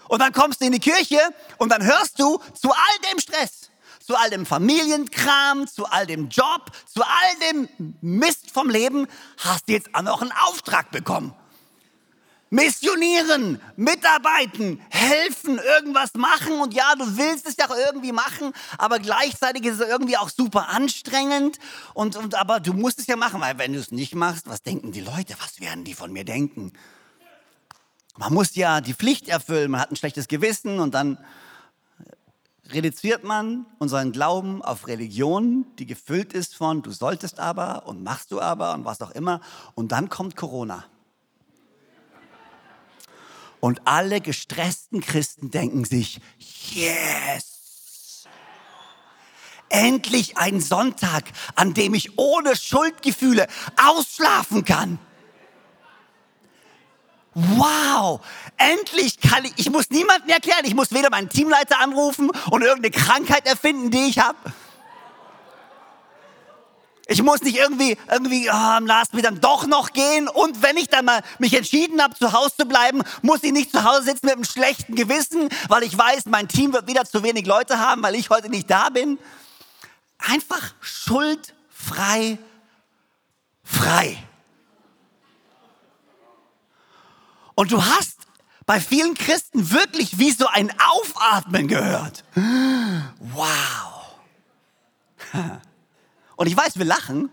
Und 0.08 0.20
dann 0.20 0.32
kommst 0.32 0.60
du 0.60 0.66
in 0.66 0.72
die 0.72 0.80
Kirche 0.80 1.18
und 1.58 1.70
dann 1.70 1.84
hörst 1.84 2.18
du 2.18 2.38
zu 2.54 2.70
all 2.70 3.10
dem 3.10 3.18
Stress, 3.18 3.65
zu 4.06 4.14
all 4.14 4.30
dem 4.30 4.46
Familienkram, 4.46 5.66
zu 5.66 5.84
all 5.86 6.06
dem 6.06 6.28
Job, 6.28 6.70
zu 6.86 7.02
all 7.02 7.50
dem 7.50 7.68
Mist 8.00 8.52
vom 8.52 8.70
Leben, 8.70 9.08
hast 9.38 9.68
du 9.68 9.72
jetzt 9.72 9.92
auch 9.94 10.02
noch 10.02 10.22
einen 10.22 10.32
Auftrag 10.32 10.92
bekommen. 10.92 11.34
Missionieren, 12.48 13.60
mitarbeiten, 13.74 14.80
helfen, 14.90 15.58
irgendwas 15.58 16.14
machen. 16.14 16.60
Und 16.60 16.72
ja, 16.72 16.94
du 16.94 17.16
willst 17.16 17.48
es 17.48 17.56
ja 17.56 17.66
irgendwie 17.86 18.12
machen, 18.12 18.52
aber 18.78 19.00
gleichzeitig 19.00 19.64
ist 19.64 19.80
es 19.80 19.88
irgendwie 19.88 20.16
auch 20.16 20.28
super 20.28 20.68
anstrengend. 20.68 21.58
Und, 21.92 22.14
und, 22.14 22.36
aber 22.36 22.60
du 22.60 22.74
musst 22.74 23.00
es 23.00 23.08
ja 23.08 23.16
machen, 23.16 23.40
weil 23.40 23.58
wenn 23.58 23.72
du 23.72 23.80
es 23.80 23.90
nicht 23.90 24.14
machst, 24.14 24.46
was 24.46 24.62
denken 24.62 24.92
die 24.92 25.00
Leute? 25.00 25.34
Was 25.40 25.60
werden 25.60 25.82
die 25.82 25.94
von 25.94 26.12
mir 26.12 26.24
denken? 26.24 26.72
Man 28.16 28.32
muss 28.32 28.54
ja 28.54 28.80
die 28.80 28.94
Pflicht 28.94 29.28
erfüllen, 29.28 29.72
man 29.72 29.80
hat 29.80 29.90
ein 29.90 29.96
schlechtes 29.96 30.28
Gewissen 30.28 30.78
und 30.78 30.94
dann 30.94 31.18
reduziert 32.72 33.24
man 33.24 33.66
unseren 33.78 34.12
Glauben 34.12 34.62
auf 34.62 34.86
Religion, 34.86 35.66
die 35.78 35.86
gefüllt 35.86 36.32
ist 36.32 36.54
von 36.54 36.82
du 36.82 36.90
solltest 36.90 37.38
aber 37.38 37.86
und 37.86 38.02
machst 38.02 38.32
du 38.32 38.40
aber 38.40 38.74
und 38.74 38.84
was 38.84 39.00
auch 39.00 39.10
immer. 39.10 39.40
Und 39.74 39.92
dann 39.92 40.08
kommt 40.08 40.36
Corona. 40.36 40.84
Und 43.60 43.82
alle 43.84 44.20
gestressten 44.20 45.00
Christen 45.00 45.50
denken 45.50 45.84
sich, 45.84 46.20
yes! 46.70 48.24
Endlich 49.68 50.36
ein 50.36 50.60
Sonntag, 50.60 51.24
an 51.56 51.74
dem 51.74 51.94
ich 51.94 52.18
ohne 52.18 52.54
Schuldgefühle 52.54 53.48
ausschlafen 53.76 54.64
kann. 54.64 54.98
Wow, 57.38 58.20
endlich 58.56 59.20
kann 59.20 59.44
ich, 59.44 59.52
ich 59.56 59.68
muss 59.68 59.90
niemandem 59.90 60.30
erklären, 60.30 60.62
ich 60.64 60.74
muss 60.74 60.90
weder 60.92 61.10
meinen 61.10 61.28
Teamleiter 61.28 61.78
anrufen 61.80 62.30
und 62.50 62.62
irgendeine 62.62 62.90
Krankheit 62.90 63.46
erfinden, 63.46 63.90
die 63.90 64.06
ich 64.08 64.18
habe. 64.18 64.38
Ich 67.08 67.22
muss 67.22 67.42
nicht 67.42 67.58
irgendwie, 67.58 67.98
irgendwie 68.10 68.48
oh, 68.48 68.54
am 68.54 68.86
Last 68.86 69.10
dann 69.12 69.38
doch 69.42 69.66
noch 69.66 69.92
gehen. 69.92 70.28
Und 70.28 70.62
wenn 70.62 70.78
ich 70.78 70.88
dann 70.88 71.04
mal 71.04 71.22
mich 71.38 71.52
entschieden 71.52 72.02
habe, 72.02 72.14
zu 72.14 72.32
Hause 72.32 72.56
zu 72.56 72.64
bleiben, 72.64 73.02
muss 73.20 73.42
ich 73.42 73.52
nicht 73.52 73.70
zu 73.70 73.84
Hause 73.84 74.04
sitzen 74.04 74.24
mit 74.26 74.34
einem 74.36 74.44
schlechten 74.44 74.94
Gewissen, 74.94 75.50
weil 75.68 75.82
ich 75.82 75.96
weiß, 75.96 76.24
mein 76.24 76.48
Team 76.48 76.72
wird 76.72 76.88
wieder 76.88 77.04
zu 77.04 77.22
wenig 77.22 77.44
Leute 77.44 77.78
haben, 77.78 78.02
weil 78.02 78.14
ich 78.14 78.30
heute 78.30 78.48
nicht 78.48 78.70
da 78.70 78.88
bin. 78.88 79.18
Einfach 80.16 80.72
schuldfrei, 80.80 82.38
frei. 83.62 84.16
Und 87.56 87.72
du 87.72 87.84
hast 87.84 88.18
bei 88.66 88.78
vielen 88.80 89.14
Christen 89.14 89.72
wirklich 89.72 90.18
wie 90.18 90.30
so 90.30 90.46
ein 90.46 90.72
Aufatmen 90.78 91.66
gehört. 91.66 92.22
Wow. 93.18 94.14
Und 96.36 96.46
ich 96.46 96.56
weiß, 96.56 96.78
wir 96.78 96.84
lachen, 96.84 97.30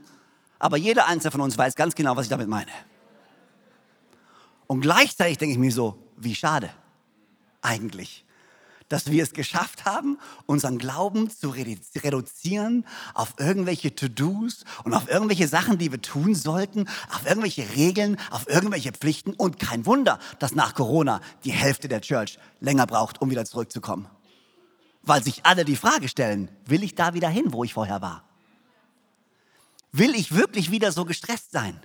aber 0.59 0.77
jeder 0.77 1.07
Einzelne 1.07 1.31
von 1.31 1.41
uns 1.41 1.57
weiß 1.57 1.75
ganz 1.75 1.93
genau, 1.93 2.15
was 2.15 2.25
ich 2.25 2.29
damit 2.29 2.47
meine. 2.47 2.71
Und 4.65 4.81
gleichzeitig 4.81 5.37
denke 5.37 5.53
ich 5.53 5.59
mir 5.59 5.71
so, 5.71 5.97
wie 6.15 6.33
schade 6.33 6.69
eigentlich, 7.61 8.22
dass 8.93 9.09
wir 9.09 9.23
es 9.23 9.33
geschafft 9.33 9.85
haben, 9.85 10.19
unseren 10.45 10.77
Glauben 10.77 11.27
zu 11.27 11.49
reduzieren 11.49 12.85
auf 13.15 13.33
irgendwelche 13.39 13.95
To-Dos 13.95 14.65
und 14.83 14.93
auf 14.93 15.09
irgendwelche 15.09 15.47
Sachen, 15.47 15.79
die 15.79 15.91
wir 15.91 15.99
tun 15.99 16.35
sollten, 16.35 16.87
auf 17.11 17.25
irgendwelche 17.25 17.75
Regeln, 17.75 18.17
auf 18.29 18.47
irgendwelche 18.47 18.91
Pflichten. 18.91 19.33
Und 19.33 19.57
kein 19.57 19.87
Wunder, 19.87 20.19
dass 20.37 20.53
nach 20.53 20.75
Corona 20.75 21.21
die 21.43 21.51
Hälfte 21.51 21.87
der 21.87 22.01
Church 22.01 22.37
länger 22.59 22.85
braucht, 22.85 23.19
um 23.19 23.31
wieder 23.31 23.45
zurückzukommen. 23.45 24.07
Weil 25.01 25.23
sich 25.23 25.43
alle 25.43 25.65
die 25.65 25.75
Frage 25.75 26.07
stellen, 26.07 26.51
will 26.67 26.83
ich 26.83 26.93
da 26.93 27.15
wieder 27.15 27.29
hin, 27.29 27.45
wo 27.47 27.63
ich 27.63 27.73
vorher 27.73 28.03
war? 28.03 28.23
Will 29.91 30.13
ich 30.13 30.35
wirklich 30.35 30.69
wieder 30.69 30.91
so 30.91 31.03
gestresst 31.03 31.51
sein? 31.51 31.79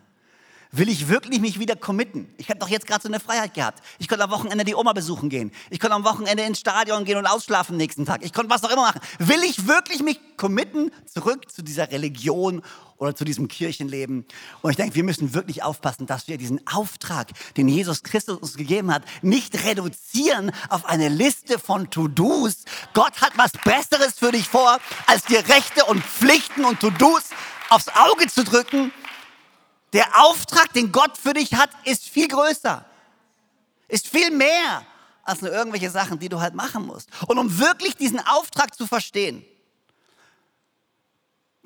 Will 0.70 0.90
ich 0.90 1.08
wirklich 1.08 1.40
mich 1.40 1.58
wieder 1.58 1.76
committen? 1.76 2.28
Ich 2.37 2.50
habe 2.50 2.58
doch 2.58 2.68
jetzt 2.68 2.87
gerade 2.87 3.02
so 3.02 3.08
eine 3.08 3.20
Freiheit 3.20 3.54
gehabt. 3.54 3.82
Ich 3.98 4.06
konnte 4.06 4.25
am 4.25 4.30
Wochenende 4.30 4.64
die 4.64 4.75
Oma 4.75 4.92
besuchen 4.92 5.30
gehen. 5.30 5.50
Ich 5.70 5.80
konnte 5.80 5.94
am 5.96 6.04
Wochenende 6.04 6.42
ins 6.42 6.60
Stadion 6.60 7.06
gehen 7.06 7.16
und 7.16 7.25
ausschlafen 7.25 7.78
nächsten 7.78 8.04
Tag. 8.04 8.22
Ich 8.22 8.34
konnte 8.34 8.50
was 8.50 8.62
auch 8.64 8.70
immer 8.70 8.82
machen. 8.82 9.00
Will 9.18 9.42
ich 9.44 9.66
wirklich 9.66 10.02
mich 10.02 10.20
committen 10.37 10.90
zurück 11.06 11.50
zu 11.50 11.62
dieser 11.62 11.90
Religion 11.90 12.60
oder 12.98 13.16
zu 13.16 13.25
diesem 13.25 13.48
Kirchenleben? 13.48 14.26
Und 14.60 14.70
ich 14.70 14.76
denke, 14.76 14.94
wir 14.94 15.04
müssen 15.04 15.32
wirklich 15.32 15.62
aufpassen, 15.62 16.06
dass 16.06 16.28
wir 16.28 16.37
diesen 16.37 16.60
Auftrag, 16.66 17.28
den 17.56 17.68
Jesus 17.68 18.02
Christus 18.02 18.37
uns 18.37 18.56
gegeben 18.58 18.92
hat, 18.92 19.04
nicht 19.22 19.64
reduzieren 19.64 20.52
auf 20.68 20.84
eine 20.84 21.08
Liste 21.08 21.58
von 21.58 21.88
To-Dos. 21.88 22.64
Gott 22.92 23.22
hat 23.22 23.32
was 23.37 23.52
Besseres 23.64 24.18
für 24.18 24.32
dich 24.32 24.46
vor, 24.46 24.78
als 25.06 25.25
dir 25.25 25.38
Rechte 25.48 25.87
und 25.87 26.04
Pflichten 26.04 26.66
und 26.66 26.78
To-Dos 26.80 27.30
aufs 27.70 27.88
Auge 27.88 28.26
zu 28.26 28.44
drücken. 28.44 28.92
Der 29.92 30.23
Auftrag, 30.23 30.73
den 30.73 30.92
Gott 30.92 31.16
für 31.16 31.33
dich 31.33 31.54
hat, 31.54 31.71
ist 31.85 32.04
viel 32.09 32.28
größer. 32.28 32.85
Ist 33.88 34.09
viel 34.09 34.30
mehr 34.30 34.85
als 35.23 35.42
nur 35.42 35.52
irgendwelche 35.52 35.90
Sachen, 35.90 36.18
die 36.18 36.28
du 36.28 36.40
halt 36.40 36.54
machen 36.54 36.87
musst. 36.87 37.11
Und 37.26 37.38
um 37.38 37.59
wirklich 37.59 37.97
diesen 37.97 38.21
Auftrag 38.26 38.75
zu 38.75 38.87
verstehen, 38.87 39.45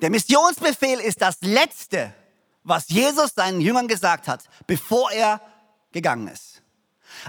der 0.01 0.09
Missionsbefehl 0.09 0.99
ist 0.99 1.21
das 1.21 1.37
Letzte, 1.41 2.13
was 2.63 2.89
Jesus 2.89 3.33
seinen 3.35 3.61
Jüngern 3.61 3.87
gesagt 3.87 4.27
hat, 4.27 4.43
bevor 4.67 5.11
er 5.11 5.41
gegangen 5.91 6.27
ist. 6.27 6.61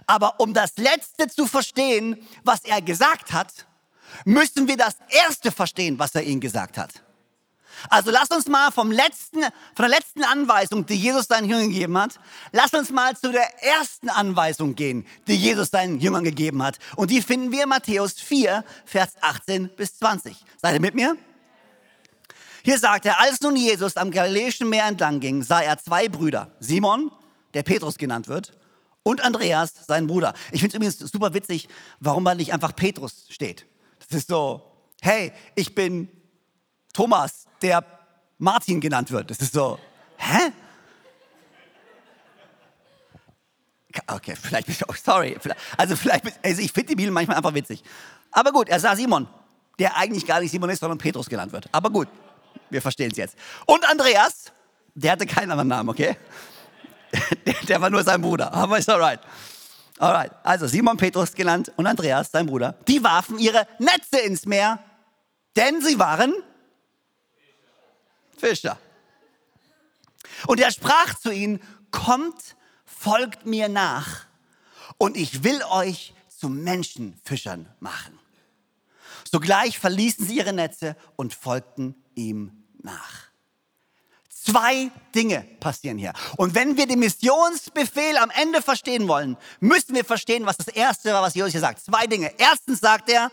Aber 0.06 0.40
um 0.40 0.54
das 0.54 0.76
Letzte 0.76 1.28
zu 1.28 1.46
verstehen, 1.46 2.26
was 2.42 2.64
er 2.64 2.82
gesagt 2.82 3.32
hat, 3.32 3.66
müssen 4.24 4.66
wir 4.66 4.76
das 4.76 4.96
Erste 5.08 5.52
verstehen, 5.52 5.98
was 5.98 6.14
er 6.14 6.22
ihnen 6.22 6.40
gesagt 6.40 6.78
hat. 6.78 6.90
Also 7.90 8.10
lass 8.10 8.28
uns 8.30 8.46
mal 8.46 8.70
vom 8.70 8.90
letzten, 8.90 9.42
von 9.42 9.50
der 9.80 9.88
letzten 9.88 10.24
Anweisung, 10.24 10.86
die 10.86 10.96
Jesus 10.96 11.26
seinen 11.26 11.48
Jüngern 11.48 11.68
gegeben 11.70 11.98
hat, 11.98 12.18
lass 12.52 12.72
uns 12.72 12.90
mal 12.90 13.16
zu 13.16 13.32
der 13.32 13.62
ersten 13.62 14.08
Anweisung 14.08 14.74
gehen, 14.74 15.06
die 15.26 15.36
Jesus 15.36 15.70
seinen 15.70 16.00
Jüngern 16.00 16.24
gegeben 16.24 16.62
hat. 16.62 16.78
Und 16.96 17.10
die 17.10 17.22
finden 17.22 17.52
wir 17.52 17.64
in 17.64 17.68
Matthäus 17.68 18.14
4, 18.14 18.64
Vers 18.84 19.14
18 19.20 19.70
bis 19.76 19.98
20. 19.98 20.36
Seid 20.60 20.74
ihr 20.74 20.80
mit 20.80 20.94
mir? 20.94 21.16
Hier 22.62 22.78
sagt 22.78 23.04
er, 23.04 23.20
als 23.20 23.40
nun 23.42 23.56
Jesus 23.56 23.96
am 23.96 24.10
Galiläischen 24.10 24.70
Meer 24.70 24.86
entlang 24.86 25.20
ging, 25.20 25.42
sah 25.42 25.60
er 25.60 25.76
zwei 25.78 26.08
Brüder, 26.08 26.50
Simon, 26.60 27.10
der 27.52 27.62
Petrus 27.62 27.98
genannt 27.98 28.26
wird, 28.28 28.52
und 29.02 29.22
Andreas, 29.22 29.74
sein 29.86 30.06
Bruder. 30.06 30.32
Ich 30.50 30.60
finde 30.60 30.68
es 30.68 30.74
übrigens 30.76 31.12
super 31.12 31.34
witzig, 31.34 31.68
warum 32.00 32.24
da 32.24 32.34
nicht 32.34 32.54
einfach 32.54 32.74
Petrus 32.74 33.26
steht. 33.28 33.66
Das 33.98 34.18
ist 34.18 34.28
so, 34.28 34.62
hey, 35.02 35.32
ich 35.54 35.74
bin 35.74 36.08
Thomas, 36.94 37.44
der 37.60 37.84
Martin 38.38 38.80
genannt 38.80 39.10
wird. 39.10 39.30
Das 39.30 39.38
ist 39.38 39.52
so, 39.52 39.78
hä? 40.16 40.52
Okay, 44.06 44.34
vielleicht 44.40 44.66
bist 44.66 44.80
du 44.80 44.88
auch, 44.88 44.96
sorry. 44.96 45.36
Also 45.76 45.94
vielleicht, 45.94 46.24
also 46.42 46.62
ich 46.62 46.72
finde 46.72 46.88
die 46.90 46.96
Bibel 46.96 47.12
manchmal 47.12 47.36
einfach 47.36 47.54
witzig. 47.54 47.82
Aber 48.30 48.50
gut, 48.50 48.68
er 48.68 48.80
sah 48.80 48.96
Simon, 48.96 49.28
der 49.78 49.96
eigentlich 49.96 50.26
gar 50.26 50.40
nicht 50.40 50.50
Simon 50.50 50.70
ist, 50.70 50.80
sondern 50.80 50.98
Petrus 50.98 51.28
genannt 51.28 51.52
wird. 51.52 51.68
Aber 51.70 51.90
gut, 51.90 52.08
wir 52.70 52.82
verstehen 52.82 53.10
es 53.10 53.16
jetzt. 53.16 53.36
Und 53.66 53.88
Andreas, 53.88 54.52
der 54.94 55.12
hatte 55.12 55.26
keinen 55.26 55.50
anderen 55.50 55.68
Namen, 55.68 55.88
okay? 55.88 56.16
Der, 57.46 57.54
der 57.68 57.80
war 57.80 57.90
nur 57.90 58.02
sein 58.02 58.20
Bruder, 58.20 58.52
aber 58.52 58.78
ist 58.78 58.90
alright. 58.90 59.20
Alright, 59.98 60.32
also 60.42 60.66
Simon 60.66 60.96
Petrus 60.96 61.32
genannt 61.32 61.72
und 61.76 61.86
Andreas, 61.86 62.32
sein 62.32 62.46
Bruder, 62.46 62.74
die 62.88 63.04
warfen 63.04 63.38
ihre 63.38 63.68
Netze 63.78 64.18
ins 64.18 64.44
Meer, 64.46 64.80
denn 65.54 65.80
sie 65.80 66.00
waren 66.00 66.34
Fischer. 68.36 68.78
Und 70.46 70.60
er 70.60 70.70
sprach 70.70 71.18
zu 71.18 71.30
ihnen, 71.30 71.60
kommt, 71.90 72.56
folgt 72.84 73.46
mir 73.46 73.68
nach 73.68 74.26
und 74.98 75.16
ich 75.16 75.44
will 75.44 75.62
euch 75.70 76.14
zu 76.28 76.48
Menschenfischern 76.48 77.68
machen. 77.80 78.18
Sogleich 79.30 79.78
verließen 79.78 80.26
sie 80.26 80.36
ihre 80.36 80.52
Netze 80.52 80.96
und 81.16 81.34
folgten 81.34 81.94
ihm 82.14 82.64
nach. 82.82 83.24
Zwei 84.28 84.90
Dinge 85.14 85.46
passieren 85.58 85.96
hier. 85.96 86.12
Und 86.36 86.54
wenn 86.54 86.76
wir 86.76 86.86
den 86.86 86.98
Missionsbefehl 86.98 88.18
am 88.18 88.30
Ende 88.30 88.60
verstehen 88.60 89.08
wollen, 89.08 89.38
müssen 89.60 89.94
wir 89.94 90.04
verstehen, 90.04 90.44
was 90.44 90.58
das 90.58 90.68
Erste 90.68 91.14
war, 91.14 91.22
was 91.22 91.34
Jesus 91.34 91.52
hier 91.52 91.62
sagt. 91.62 91.80
Zwei 91.80 92.06
Dinge. 92.06 92.30
Erstens 92.36 92.80
sagt 92.80 93.08
er, 93.08 93.30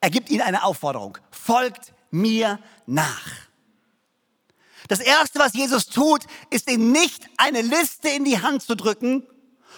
er 0.00 0.10
gibt 0.10 0.30
ihnen 0.30 0.40
eine 0.40 0.64
Aufforderung. 0.64 1.18
Folgt 1.30 1.92
mir 2.10 2.58
nach. 2.86 3.45
Das 4.88 5.00
Erste, 5.00 5.38
was 5.38 5.54
Jesus 5.54 5.86
tut, 5.86 6.22
ist 6.50 6.70
ihnen 6.70 6.92
nicht 6.92 7.28
eine 7.36 7.62
Liste 7.62 8.08
in 8.08 8.24
die 8.24 8.40
Hand 8.40 8.62
zu 8.62 8.76
drücken 8.76 9.26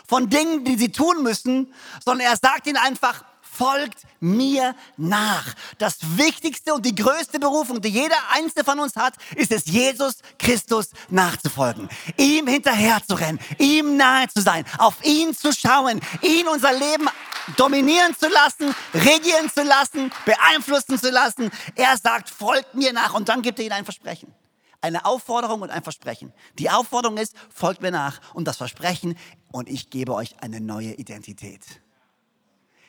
von 0.06 0.30
Dingen, 0.30 0.64
die 0.64 0.76
sie 0.76 0.90
tun 0.90 1.22
müssen, 1.22 1.72
sondern 2.04 2.26
er 2.26 2.36
sagt 2.36 2.66
ihnen 2.66 2.76
einfach, 2.76 3.24
folgt 3.58 4.02
mir 4.20 4.74
nach. 4.96 5.54
Das 5.78 5.98
wichtigste 6.16 6.74
und 6.74 6.86
die 6.86 6.94
größte 6.94 7.40
Berufung, 7.40 7.80
die 7.80 7.88
jeder 7.88 8.16
Einzelne 8.32 8.64
von 8.64 8.78
uns 8.78 8.94
hat, 8.94 9.14
ist 9.34 9.50
es, 9.50 9.66
Jesus 9.66 10.18
Christus 10.38 10.90
nachzufolgen. 11.08 11.88
Ihm 12.16 12.46
hinterher 12.46 13.00
zu 13.06 13.14
rennen, 13.14 13.40
ihm 13.58 13.96
nahe 13.96 14.28
zu 14.28 14.40
sein, 14.40 14.64
auf 14.78 15.04
ihn 15.04 15.34
zu 15.34 15.52
schauen, 15.52 16.00
ihn 16.22 16.46
unser 16.46 16.72
Leben 16.72 17.08
dominieren 17.56 18.14
zu 18.16 18.28
lassen, 18.28 18.74
regieren 18.94 19.50
zu 19.52 19.62
lassen, 19.62 20.12
beeinflussen 20.24 20.98
zu 20.98 21.10
lassen. 21.10 21.50
Er 21.74 21.96
sagt, 21.96 22.30
folgt 22.30 22.74
mir 22.74 22.92
nach 22.92 23.14
und 23.14 23.28
dann 23.28 23.42
gibt 23.42 23.58
er 23.58 23.64
ihnen 23.64 23.74
ein 23.74 23.84
Versprechen. 23.84 24.32
Eine 24.80 25.04
Aufforderung 25.04 25.62
und 25.62 25.70
ein 25.70 25.82
Versprechen. 25.82 26.32
Die 26.58 26.70
Aufforderung 26.70 27.18
ist, 27.18 27.34
folgt 27.52 27.82
mir 27.82 27.90
nach. 27.90 28.20
Und 28.34 28.46
das 28.46 28.56
Versprechen, 28.56 29.16
und 29.50 29.68
ich 29.68 29.90
gebe 29.90 30.14
euch 30.14 30.40
eine 30.40 30.60
neue 30.60 30.94
Identität. 30.94 31.64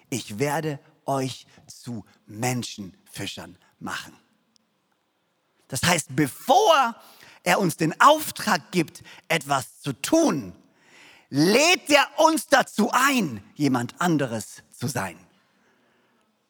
Ich 0.10 0.40
werde 0.40 0.80
euch 1.06 1.48
zu 1.68 2.06
Menschenfischern 2.28 3.58
machen. 3.80 4.16
Das 5.68 5.84
heißt, 5.84 6.16
bevor 6.16 6.96
er 7.44 7.60
uns 7.60 7.78
den 7.78 8.00
Auftrag 8.00 8.72
gibt, 8.72 9.04
etwas 9.28 9.82
zu 9.82 9.94
tun, 9.94 10.54
lädt 11.30 11.90
er 11.90 12.08
uns 12.18 12.48
dazu 12.48 12.92
ein, 12.92 13.44
jemand 13.56 14.00
anderes 14.02 14.64
zu 14.72 14.88
sein. 14.88 15.18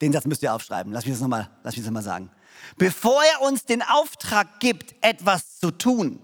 Den 0.02 0.14
Satz 0.14 0.26
müsst 0.26 0.42
ihr 0.42 0.54
aufschreiben. 0.54 0.94
Lass 0.94 1.06
mich 1.06 1.14
das 1.14 1.22
nochmal, 1.22 1.50
nochmal 1.64 2.04
sagen. 2.04 2.32
Bevor 2.78 3.22
er 3.24 3.42
uns 3.42 3.66
den 3.66 3.82
Auftrag 3.82 4.60
gibt, 4.60 4.96
etwas 5.02 5.60
zu 5.60 5.72
tun, 5.72 6.22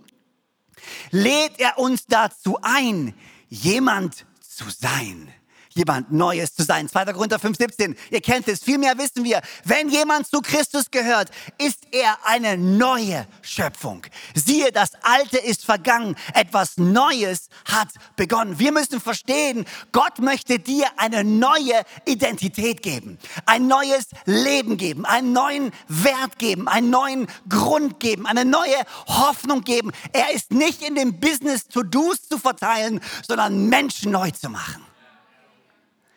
lädt 1.11 1.59
er 1.59 1.77
uns 1.77 2.05
dazu 2.05 2.57
ein, 2.61 3.13
jemand 3.49 4.25
zu 4.41 4.69
sein. 4.69 5.33
Jemand 5.75 6.11
Neues 6.11 6.55
zu 6.55 6.63
sein. 6.63 6.89
2. 6.89 7.05
Korinther 7.13 7.37
5, 7.37 7.57
17. 7.57 7.95
Ihr 8.09 8.21
kennt 8.21 8.47
es. 8.47 8.63
Vielmehr 8.63 8.97
wissen 8.97 9.23
wir, 9.23 9.41
wenn 9.65 9.89
jemand 9.89 10.27
zu 10.27 10.41
Christus 10.41 10.89
gehört, 10.89 11.29
ist 11.57 11.79
er 11.91 12.17
eine 12.23 12.57
neue 12.57 13.27
Schöpfung. 13.41 14.03
Siehe, 14.33 14.71
das 14.71 14.91
Alte 15.03 15.37
ist 15.37 15.65
vergangen. 15.65 16.15
Etwas 16.33 16.77
Neues 16.77 17.49
hat 17.65 17.89
begonnen. 18.15 18.57
Wir 18.57 18.71
müssen 18.71 19.01
verstehen, 19.01 19.65
Gott 19.91 20.19
möchte 20.19 20.59
dir 20.59 20.87
eine 20.97 21.23
neue 21.23 21.83
Identität 22.05 22.81
geben. 22.81 23.19
Ein 23.45 23.67
neues 23.67 24.07
Leben 24.25 24.77
geben. 24.77 25.05
Einen 25.05 25.33
neuen 25.33 25.71
Wert 25.89 26.39
geben. 26.39 26.67
Einen 26.67 26.89
neuen 26.89 27.27
Grund 27.49 27.99
geben. 27.99 28.25
Eine 28.25 28.45
neue 28.45 28.77
Hoffnung 29.07 29.61
geben. 29.61 29.91
Er 30.13 30.33
ist 30.33 30.51
nicht 30.51 30.81
in 30.81 30.95
dem 30.95 31.19
Business 31.19 31.67
To-Dos 31.67 32.29
zu 32.29 32.37
verteilen, 32.37 33.01
sondern 33.27 33.67
Menschen 33.67 34.11
neu 34.11 34.31
zu 34.31 34.49
machen. 34.49 34.94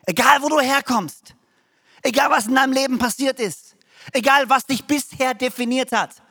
Egal, 0.09 0.41
wo 0.41 0.49
du 0.49 0.59
herkommst. 0.59 1.35
Egal, 2.03 2.31
was 2.31 2.47
in 2.47 2.55
deinem 2.55 2.73
Leben 2.73 2.99
passiert 2.99 3.39
ist. 3.39 3.77
Egal, 4.15 4.49
was 4.49 4.65
dich 4.65 4.87
bisher 4.87 5.35
definiert 5.35 5.93
hat. 5.93 6.23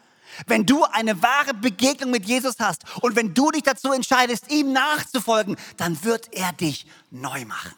Wenn 0.48 0.66
du 0.66 0.84
eine 0.86 1.22
wahre 1.22 1.54
Begegnung 1.54 2.10
mit 2.10 2.26
Jesus 2.26 2.56
hast 2.58 2.86
und 3.04 3.16
wenn 3.16 3.36
du 3.36 3.52
dich 3.52 3.62
dazu 3.62 3.92
entscheidest, 3.92 4.52
ihm 4.52 4.74
nachzufolgen, 4.74 5.58
dann 5.78 6.04
wird 6.04 6.34
er 6.34 6.54
dich 6.54 6.88
neu 7.12 7.46
machen. 7.46 7.76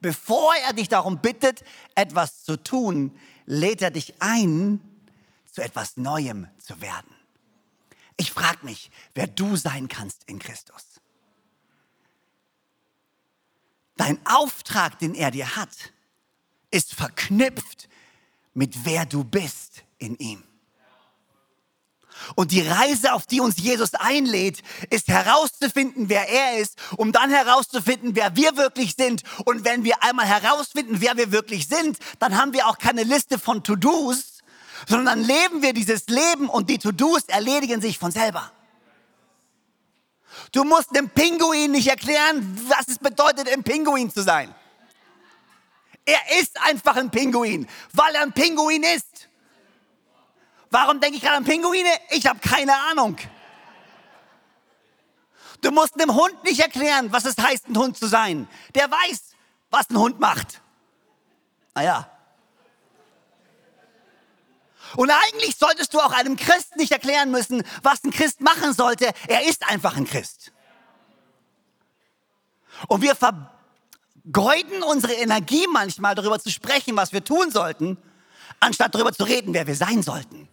Bevor 0.00 0.56
er 0.56 0.72
dich 0.72 0.88
darum 0.88 1.18
bittet, 1.18 1.62
etwas 1.94 2.42
zu 2.42 2.56
tun, 2.56 3.16
lädt 3.46 3.82
er 3.82 3.92
dich 3.92 4.14
ein, 4.18 4.80
zu 5.52 5.62
etwas 5.62 5.98
Neuem 5.98 6.48
zu 6.58 6.80
werden. 6.80 7.14
Ich 8.16 8.32
frage 8.32 8.66
mich, 8.66 8.90
wer 9.14 9.28
du 9.28 9.54
sein 9.54 9.86
kannst 9.86 10.24
in 10.26 10.40
Christus. 10.40 10.99
Dein 14.00 14.18
Auftrag, 14.24 14.98
den 14.98 15.14
er 15.14 15.30
dir 15.30 15.56
hat, 15.56 15.68
ist 16.70 16.94
verknüpft 16.94 17.86
mit 18.54 18.86
wer 18.86 19.04
du 19.04 19.24
bist 19.24 19.84
in 19.98 20.16
ihm. 20.16 20.42
Und 22.34 22.50
die 22.50 22.62
Reise, 22.62 23.12
auf 23.12 23.26
die 23.26 23.42
uns 23.42 23.58
Jesus 23.58 23.92
einlädt, 23.92 24.62
ist 24.88 25.08
herauszufinden, 25.08 26.08
wer 26.08 26.30
er 26.30 26.56
ist, 26.56 26.78
um 26.96 27.12
dann 27.12 27.28
herauszufinden, 27.28 28.16
wer 28.16 28.34
wir 28.36 28.56
wirklich 28.56 28.94
sind. 28.94 29.22
Und 29.44 29.66
wenn 29.66 29.84
wir 29.84 30.02
einmal 30.02 30.24
herausfinden, 30.24 31.02
wer 31.02 31.18
wir 31.18 31.30
wirklich 31.30 31.68
sind, 31.68 31.98
dann 32.20 32.38
haben 32.38 32.54
wir 32.54 32.68
auch 32.68 32.78
keine 32.78 33.02
Liste 33.02 33.38
von 33.38 33.62
To-Dos, 33.64 34.38
sondern 34.88 35.18
dann 35.18 35.24
leben 35.26 35.60
wir 35.60 35.74
dieses 35.74 36.06
Leben 36.06 36.48
und 36.48 36.70
die 36.70 36.78
To-Dos 36.78 37.24
erledigen 37.24 37.82
sich 37.82 37.98
von 37.98 38.12
selber. 38.12 38.50
Du 40.52 40.64
musst 40.64 40.94
dem 40.94 41.10
Pinguin 41.10 41.72
nicht 41.72 41.88
erklären, 41.88 42.60
was 42.68 42.88
es 42.88 42.98
bedeutet, 42.98 43.48
ein 43.48 43.62
Pinguin 43.62 44.10
zu 44.10 44.22
sein. 44.22 44.54
Er 46.04 46.40
ist 46.40 46.60
einfach 46.62 46.96
ein 46.96 47.10
Pinguin, 47.10 47.68
weil 47.92 48.14
er 48.14 48.22
ein 48.22 48.32
Pinguin 48.32 48.82
ist. 48.82 49.28
Warum 50.70 51.00
denke 51.00 51.16
ich 51.16 51.22
gerade 51.22 51.36
an 51.36 51.44
Pinguine? 51.44 51.88
Ich 52.10 52.26
habe 52.26 52.38
keine 52.40 52.74
Ahnung. 52.90 53.16
Du 55.60 55.70
musst 55.70 56.00
dem 56.00 56.14
Hund 56.14 56.42
nicht 56.44 56.60
erklären, 56.60 57.12
was 57.12 57.24
es 57.24 57.36
heißt, 57.36 57.68
ein 57.68 57.76
Hund 57.76 57.98
zu 57.98 58.06
sein. 58.06 58.48
Der 58.74 58.90
weiß, 58.90 59.34
was 59.70 59.90
ein 59.90 59.98
Hund 59.98 60.20
macht. 60.20 60.60
Naja. 61.74 62.08
Und 64.96 65.10
eigentlich 65.10 65.56
solltest 65.56 65.94
du 65.94 66.00
auch 66.00 66.12
einem 66.12 66.36
Christ 66.36 66.76
nicht 66.76 66.92
erklären 66.92 67.30
müssen, 67.30 67.62
was 67.82 68.02
ein 68.04 68.10
Christ 68.10 68.40
machen 68.40 68.72
sollte. 68.72 69.10
Er 69.28 69.46
ist 69.46 69.68
einfach 69.68 69.96
ein 69.96 70.06
Christ. 70.06 70.52
Und 72.88 73.02
wir 73.02 73.14
vergeuden 73.14 74.82
unsere 74.82 75.14
Energie 75.14 75.66
manchmal 75.72 76.14
darüber 76.14 76.38
zu 76.40 76.50
sprechen, 76.50 76.96
was 76.96 77.12
wir 77.12 77.22
tun 77.22 77.50
sollten, 77.50 77.98
anstatt 78.58 78.94
darüber 78.94 79.12
zu 79.12 79.24
reden, 79.24 79.54
wer 79.54 79.66
wir 79.66 79.76
sein 79.76 80.02
sollten. 80.02 80.48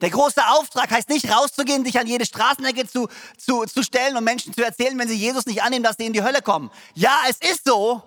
Der 0.00 0.10
große 0.10 0.44
Auftrag 0.48 0.90
heißt 0.90 1.08
nicht 1.10 1.30
rauszugehen, 1.30 1.84
sich 1.84 1.98
an 1.98 2.08
jede 2.08 2.26
Straßenecke 2.26 2.88
zu, 2.88 3.08
zu, 3.38 3.64
zu 3.66 3.84
stellen 3.84 4.16
und 4.16 4.24
Menschen 4.24 4.52
zu 4.52 4.64
erzählen, 4.64 4.98
wenn 4.98 5.06
sie 5.06 5.14
Jesus 5.14 5.46
nicht 5.46 5.62
annehmen, 5.62 5.84
dass 5.84 5.96
sie 5.96 6.06
in 6.06 6.12
die 6.12 6.24
Hölle 6.24 6.42
kommen. 6.42 6.72
Ja, 6.94 7.16
es 7.28 7.36
ist 7.38 7.64
so, 7.64 8.02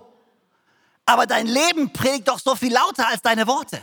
aber 1.05 1.25
dein 1.25 1.47
Leben 1.47 1.93
predigt 1.93 2.27
doch 2.27 2.39
so 2.39 2.53
viel 2.55 2.73
lauter 2.73 3.07
als 3.07 3.21
deine 3.21 3.47
Worte 3.47 3.81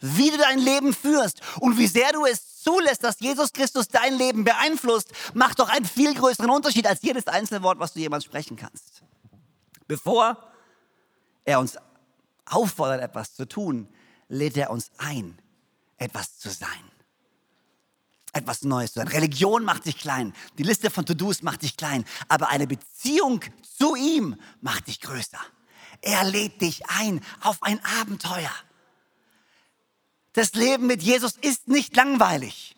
wie 0.00 0.30
du 0.30 0.38
dein 0.38 0.58
Leben 0.58 0.94
führst 0.94 1.40
und 1.60 1.78
wie 1.78 1.86
sehr 1.86 2.12
du 2.12 2.24
es 2.24 2.62
zulässt, 2.62 3.04
dass 3.04 3.20
Jesus 3.20 3.52
Christus 3.52 3.88
dein 3.88 4.16
Leben 4.16 4.44
beeinflusst, 4.44 5.12
macht 5.34 5.58
doch 5.60 5.68
einen 5.68 5.84
viel 5.84 6.14
größeren 6.14 6.50
Unterschied 6.50 6.86
als 6.86 7.02
jedes 7.02 7.26
einzelne 7.26 7.62
Wort, 7.62 7.78
was 7.78 7.92
du 7.92 8.00
jemals 8.00 8.24
sprechen 8.24 8.56
kannst. 8.56 9.02
Bevor 9.86 10.36
er 11.44 11.60
uns 11.60 11.76
auffordert, 12.46 13.02
etwas 13.02 13.34
zu 13.34 13.46
tun, 13.46 13.88
lädt 14.28 14.56
er 14.56 14.70
uns 14.70 14.90
ein, 14.98 15.40
etwas 15.96 16.38
zu 16.38 16.50
sein. 16.50 16.68
Etwas 18.32 18.62
Neues 18.62 18.92
zu 18.92 19.00
sein. 19.00 19.08
Religion 19.08 19.64
macht 19.64 19.86
dich 19.86 19.98
klein. 19.98 20.32
Die 20.56 20.62
Liste 20.62 20.90
von 20.90 21.04
To-Dos 21.04 21.42
macht 21.42 21.62
dich 21.62 21.76
klein. 21.76 22.04
Aber 22.28 22.48
eine 22.48 22.68
Beziehung 22.68 23.40
zu 23.76 23.96
ihm 23.96 24.36
macht 24.60 24.86
dich 24.86 25.00
größer. 25.00 25.40
Er 26.00 26.22
lädt 26.24 26.60
dich 26.60 26.88
ein 26.88 27.20
auf 27.40 27.60
ein 27.62 27.80
Abenteuer. 28.00 28.52
Das 30.32 30.52
Leben 30.54 30.86
mit 30.86 31.02
Jesus 31.02 31.34
ist 31.40 31.68
nicht 31.68 31.96
langweilig. 31.96 32.76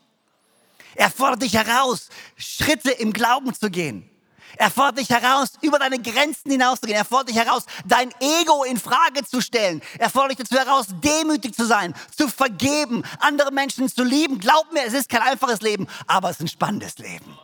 Er 0.95 1.11
fordert 1.11 1.43
dich 1.43 1.55
heraus, 1.55 2.09
Schritte 2.37 2.91
im 2.91 3.13
Glauben 3.13 3.55
zu 3.55 3.71
gehen. 3.71 4.09
Er 4.57 4.71
fordert 4.71 4.99
dich 4.99 5.11
heraus, 5.11 5.53
über 5.63 5.79
deine 5.79 5.99
Grenzen 6.01 6.51
hinauszugehen. 6.51 6.99
Er 6.99 7.05
fordert 7.05 7.31
dich 7.31 7.37
heraus, 7.37 7.65
dein 7.87 8.13
Ego 8.21 8.65
in 8.65 8.79
Frage 8.79 9.25
zu 9.25 9.41
stellen. 9.41 9.81
Er 9.99 10.11
fordert 10.11 10.39
dich 10.39 10.47
dazu 10.49 10.63
heraus, 10.63 10.87
demütig 11.03 11.55
zu 11.55 11.65
sein, 11.65 11.95
zu 12.15 12.29
vergeben, 12.29 13.03
andere 13.21 13.51
Menschen 13.51 13.89
zu 13.89 14.05
lieben. 14.05 14.39
Glaub 14.39 14.71
mir, 14.73 14.85
es 14.85 14.93
ist 14.93 15.09
kein 15.09 15.23
einfaches 15.23 15.63
Leben, 15.63 15.87
aber 16.07 16.29
es 16.29 16.37
ist 16.37 16.43
ein 16.43 16.49
spannendes 16.49 16.99
Leben. 16.99 17.39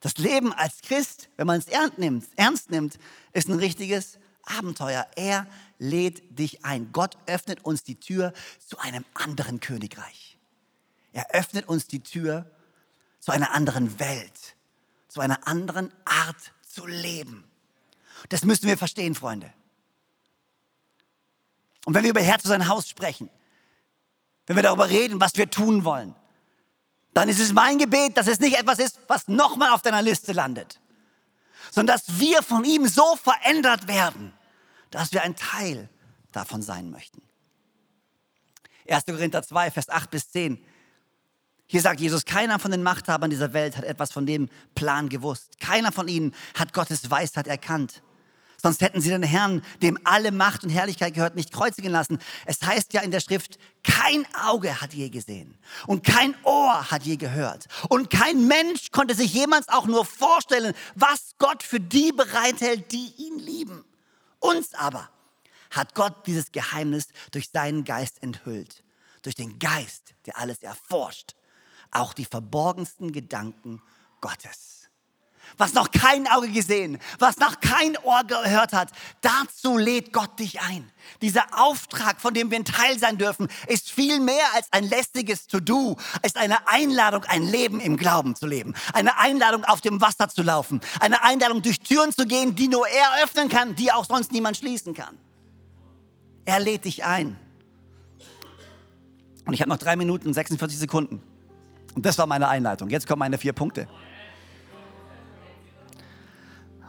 Das 0.00 0.18
Leben 0.18 0.52
als 0.52 0.82
Christ, 0.82 1.28
wenn 1.36 1.46
man 1.46 1.58
es 1.58 1.66
ernst 1.66 2.70
nimmt, 2.70 2.98
ist 3.32 3.48
ein 3.48 3.58
richtiges 3.58 4.18
Abenteuer. 4.44 5.06
Er 5.16 5.46
lädt 5.78 6.38
dich 6.38 6.64
ein. 6.64 6.92
Gott 6.92 7.16
öffnet 7.26 7.64
uns 7.64 7.82
die 7.82 7.98
Tür 7.98 8.32
zu 8.64 8.78
einem 8.78 9.04
anderen 9.14 9.60
Königreich. 9.60 10.38
Er 11.12 11.30
öffnet 11.34 11.68
uns 11.68 11.86
die 11.86 12.02
Tür 12.02 12.50
zu 13.20 13.32
einer 13.32 13.52
anderen 13.52 13.98
Welt, 13.98 14.56
zu 15.08 15.20
einer 15.20 15.46
anderen 15.46 15.92
Art 16.04 16.52
zu 16.68 16.86
leben. 16.86 17.48
Das 18.28 18.44
müssen 18.44 18.66
wir 18.66 18.76
verstehen, 18.76 19.14
Freunde. 19.14 19.52
Und 21.84 21.94
wenn 21.94 22.02
wir 22.02 22.10
über 22.10 22.20
Herz 22.20 22.42
zu 22.42 22.48
sein 22.48 22.68
Haus 22.68 22.88
sprechen, 22.88 23.30
wenn 24.46 24.56
wir 24.56 24.62
darüber 24.62 24.88
reden, 24.88 25.20
was 25.20 25.36
wir 25.36 25.50
tun 25.50 25.84
wollen, 25.84 26.14
dann 27.14 27.28
ist 27.28 27.40
es 27.40 27.52
mein 27.52 27.78
Gebet, 27.78 28.16
dass 28.16 28.26
es 28.26 28.40
nicht 28.40 28.58
etwas 28.58 28.78
ist, 28.78 29.00
was 29.08 29.28
nochmal 29.28 29.70
auf 29.70 29.82
deiner 29.82 30.02
Liste 30.02 30.32
landet, 30.32 30.80
sondern 31.70 31.96
dass 31.96 32.18
wir 32.18 32.42
von 32.42 32.64
ihm 32.64 32.86
so 32.86 33.16
verändert 33.16 33.88
werden, 33.88 34.32
dass 34.90 35.12
wir 35.12 35.22
ein 35.22 35.36
Teil 35.36 35.88
davon 36.32 36.62
sein 36.62 36.90
möchten. 36.90 37.22
1. 38.88 39.04
Korinther 39.06 39.42
2, 39.42 39.70
Vers 39.70 39.88
8 39.88 40.10
bis 40.10 40.30
10. 40.30 40.62
Hier 41.66 41.82
sagt 41.82 42.00
Jesus, 42.00 42.24
keiner 42.24 42.58
von 42.58 42.70
den 42.70 42.82
Machthabern 42.82 43.28
dieser 43.28 43.52
Welt 43.52 43.76
hat 43.76 43.84
etwas 43.84 44.10
von 44.10 44.24
dem 44.24 44.48
Plan 44.74 45.10
gewusst. 45.10 45.60
Keiner 45.60 45.92
von 45.92 46.08
ihnen 46.08 46.34
hat 46.54 46.72
Gottes 46.72 47.10
Weisheit 47.10 47.46
erkannt. 47.46 48.02
Sonst 48.60 48.80
hätten 48.80 49.00
sie 49.00 49.10
den 49.10 49.22
Herrn, 49.22 49.62
dem 49.82 49.98
alle 50.02 50.32
Macht 50.32 50.64
und 50.64 50.70
Herrlichkeit 50.70 51.14
gehört, 51.14 51.36
nicht 51.36 51.52
kreuzigen 51.52 51.92
lassen. 51.92 52.18
Es 52.44 52.60
heißt 52.62 52.92
ja 52.92 53.02
in 53.02 53.12
der 53.12 53.20
Schrift, 53.20 53.58
kein 53.84 54.26
Auge 54.34 54.80
hat 54.80 54.94
je 54.94 55.10
gesehen 55.10 55.56
und 55.86 56.04
kein 56.04 56.34
Ohr 56.42 56.90
hat 56.90 57.04
je 57.04 57.16
gehört 57.16 57.66
und 57.88 58.10
kein 58.10 58.48
Mensch 58.48 58.90
konnte 58.90 59.14
sich 59.14 59.32
jemals 59.32 59.68
auch 59.68 59.86
nur 59.86 60.04
vorstellen, 60.04 60.74
was 60.96 61.34
Gott 61.38 61.62
für 61.62 61.78
die 61.78 62.10
bereithält, 62.10 62.90
die 62.90 63.12
ihn 63.18 63.38
lieben. 63.38 63.84
Uns 64.40 64.74
aber 64.74 65.10
hat 65.70 65.94
Gott 65.94 66.26
dieses 66.26 66.52
Geheimnis 66.52 67.08
durch 67.30 67.50
seinen 67.50 67.84
Geist 67.84 68.22
enthüllt. 68.22 68.84
Durch 69.22 69.34
den 69.34 69.58
Geist, 69.58 70.14
der 70.26 70.38
alles 70.38 70.62
erforscht. 70.62 71.34
Auch 71.90 72.14
die 72.14 72.24
verborgensten 72.24 73.12
Gedanken 73.12 73.82
Gottes 74.20 74.77
was 75.56 75.74
noch 75.74 75.90
kein 75.90 76.26
Auge 76.28 76.48
gesehen, 76.48 76.98
was 77.18 77.38
noch 77.38 77.60
kein 77.60 77.96
Ohr 77.98 78.22
gehört 78.24 78.72
hat. 78.72 78.90
Dazu 79.20 79.78
lädt 79.78 80.12
Gott 80.12 80.38
dich 80.38 80.60
ein. 80.60 80.90
Dieser 81.22 81.44
Auftrag, 81.52 82.20
von 82.20 82.34
dem 82.34 82.50
wir 82.50 82.58
ein 82.58 82.64
Teil 82.64 82.98
sein 82.98 83.18
dürfen, 83.18 83.48
ist 83.66 83.90
viel 83.90 84.20
mehr 84.20 84.44
als 84.54 84.68
ein 84.72 84.84
lästiges 84.84 85.46
To-Do, 85.46 85.96
ist 86.22 86.36
eine 86.36 86.68
Einladung, 86.68 87.24
ein 87.24 87.42
Leben 87.42 87.80
im 87.80 87.96
Glauben 87.96 88.36
zu 88.36 88.46
leben, 88.46 88.74
eine 88.92 89.18
Einladung, 89.18 89.64
auf 89.64 89.80
dem 89.80 90.00
Wasser 90.00 90.28
zu 90.28 90.42
laufen, 90.42 90.80
eine 91.00 91.22
Einladung, 91.22 91.62
durch 91.62 91.80
Türen 91.80 92.12
zu 92.12 92.26
gehen, 92.26 92.54
die 92.54 92.68
nur 92.68 92.86
er 92.86 93.24
öffnen 93.24 93.48
kann, 93.48 93.74
die 93.74 93.90
auch 93.92 94.04
sonst 94.04 94.32
niemand 94.32 94.56
schließen 94.56 94.94
kann. 94.94 95.16
Er 96.44 96.60
lädt 96.60 96.84
dich 96.84 97.04
ein. 97.04 97.36
Und 99.44 99.54
ich 99.54 99.60
habe 99.60 99.70
noch 99.70 99.78
drei 99.78 99.96
Minuten 99.96 100.28
und 100.28 100.34
46 100.34 100.78
Sekunden. 100.78 101.22
Und 101.94 102.06
das 102.06 102.18
war 102.18 102.26
meine 102.26 102.48
Einleitung. 102.48 102.90
Jetzt 102.90 103.06
kommen 103.06 103.20
meine 103.20 103.38
vier 103.38 103.52
Punkte. 103.52 103.88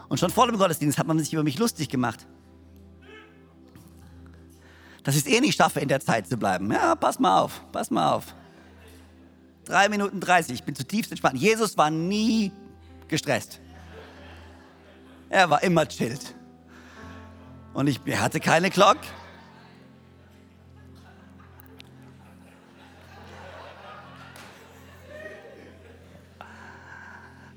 Und 0.10 0.20
schon 0.20 0.32
vor 0.32 0.48
dem 0.48 0.58
Gottesdienst 0.58 0.98
hat 0.98 1.08
man 1.08 1.20
sich 1.20 1.32
über 1.32 1.44
mich 1.44 1.60
lustig 1.60 1.88
gemacht. 1.88 2.26
Dass 5.04 5.16
ich 5.16 5.26
es 5.26 5.32
eh 5.32 5.40
nicht 5.40 5.56
schaffe, 5.56 5.80
in 5.80 5.88
der 5.88 6.02
Zeit 6.02 6.28
zu 6.28 6.36
bleiben. 6.36 6.72
Ja, 6.72 6.96
pass 6.96 7.20
mal 7.20 7.40
auf, 7.40 7.64
pass 7.72 7.90
mal 7.90 8.12
auf. 8.12 8.36
Drei 9.66 9.88
Minuten 9.88 10.20
30, 10.20 10.56
ich 10.56 10.64
bin 10.64 10.76
zutiefst 10.76 11.12
entspannt. 11.12 11.38
Jesus 11.38 11.78
war 11.78 11.92
nie 11.92 12.52
gestresst. 13.08 13.62
Er 15.30 15.50
war 15.50 15.62
immer 15.62 15.88
chillt. 15.88 16.34
Und 17.74 17.88
ich 17.88 18.00
hatte 18.18 18.40
keine 18.40 18.72
Glock. 18.72 18.98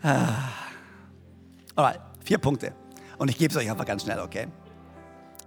Ah. 0.02 0.48
Alright, 1.76 2.00
vier 2.32 2.38
Punkte. 2.38 2.72
Und 3.18 3.28
ich 3.28 3.36
gebe 3.36 3.52
es 3.52 3.58
euch 3.58 3.70
einfach 3.70 3.84
ganz 3.84 4.04
schnell, 4.04 4.18
okay? 4.18 4.46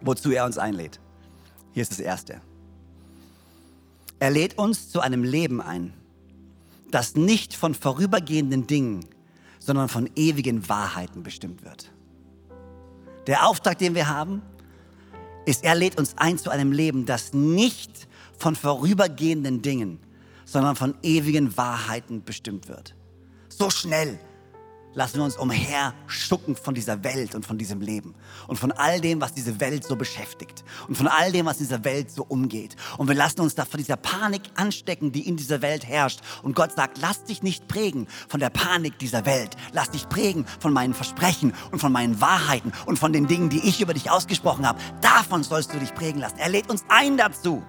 Wozu 0.02 0.30
er 0.30 0.46
uns 0.46 0.60
einlädt. 0.60 1.00
Hier 1.74 1.82
ist 1.82 1.92
das 1.92 2.00
erste. 2.00 2.42
Er 4.20 4.30
lädt 4.30 4.60
uns 4.60 4.92
zu 4.92 5.00
einem 5.00 5.24
Leben 5.24 5.62
ein, 5.62 5.94
das 6.92 7.16
nicht 7.16 7.56
von 7.56 7.74
vorübergehenden 7.74 8.68
Dingen, 8.68 9.04
sondern 9.58 9.90
von 9.90 10.08
ewigen 10.16 10.70
Wahrheiten 10.70 11.24
bestimmt 11.24 11.64
wird. 11.66 11.92
Der 13.26 13.48
Auftrag, 13.48 13.80
den 13.80 13.96
wir 13.96 14.08
haben, 14.08 14.44
ist, 15.48 15.64
er 15.64 15.74
lädt 15.74 15.98
uns 15.98 16.16
ein 16.20 16.38
zu 16.38 16.52
einem 16.52 16.72
Leben, 16.72 17.08
das 17.08 17.34
nicht 17.34 18.08
von 18.38 18.56
vorübergehenden 18.56 19.64
Dingen, 19.64 19.98
sondern 20.46 20.76
von 20.76 20.94
ewigen 21.02 21.58
Wahrheiten 21.58 22.24
bestimmt 22.24 22.68
wird. 22.68 22.94
So 23.50 23.72
schnell 23.72 24.20
lassen 24.96 25.18
wir 25.18 25.24
uns 25.24 25.38
umherschucken 25.38 26.56
von 26.56 26.74
dieser 26.74 27.04
Welt 27.04 27.36
und 27.36 27.46
von 27.46 27.58
diesem 27.58 27.82
Leben 27.82 28.16
und 28.48 28.58
von 28.58 28.72
all 28.72 29.00
dem, 29.00 29.22
was 29.22 29.34
diese 29.34 29.60
Welt 29.60 29.84
so 29.84 29.96
beschäftigt 29.96 30.64
und 30.88 30.96
von 30.96 31.08
all 31.08 31.32
dem, 31.32 31.46
was 31.46 31.58
in 31.60 31.66
dieser 31.66 31.84
Welt 31.84 32.10
so 32.10 32.24
umgeht. 32.24 32.76
Und 32.98 33.08
wir 33.08 33.16
lassen 33.16 33.42
uns 33.42 33.56
da 33.56 33.66
von 33.66 33.78
dieser 33.78 33.98
Panik 33.98 34.42
anstecken, 34.56 35.12
die 35.12 35.28
in 35.28 35.38
dieser 35.38 35.62
Welt 35.62 35.86
herrscht. 35.86 36.22
Und 36.42 36.56
Gott 36.56 36.72
sagt, 36.72 36.98
lass 37.00 37.24
dich 37.26 37.44
nicht 37.44 37.68
prägen 37.68 38.08
von 38.28 38.40
der 38.40 38.50
Panik 38.50 38.98
dieser 38.98 39.26
Welt. 39.26 39.56
Lass 39.74 39.92
dich 39.92 40.10
prägen 40.10 40.46
von 40.60 40.74
meinen 40.74 40.94
Versprechen 40.94 41.54
und 41.72 41.80
von 41.80 41.92
meinen 41.92 42.20
Wahrheiten 42.22 42.72
und 42.86 42.98
von 42.98 43.14
den 43.14 43.28
Dingen, 43.28 43.50
die 43.50 43.68
ich 43.68 43.82
über 43.82 43.94
dich 43.94 44.10
ausgesprochen 44.10 44.68
habe. 44.68 44.80
Davon 45.02 45.44
sollst 45.44 45.74
du 45.74 45.80
dich 45.80 45.94
prägen 45.94 46.22
lassen. 46.22 46.38
Er 46.38 46.50
lädt 46.50 46.70
uns 46.70 46.86
ein 46.90 47.18
dazu 47.18 47.64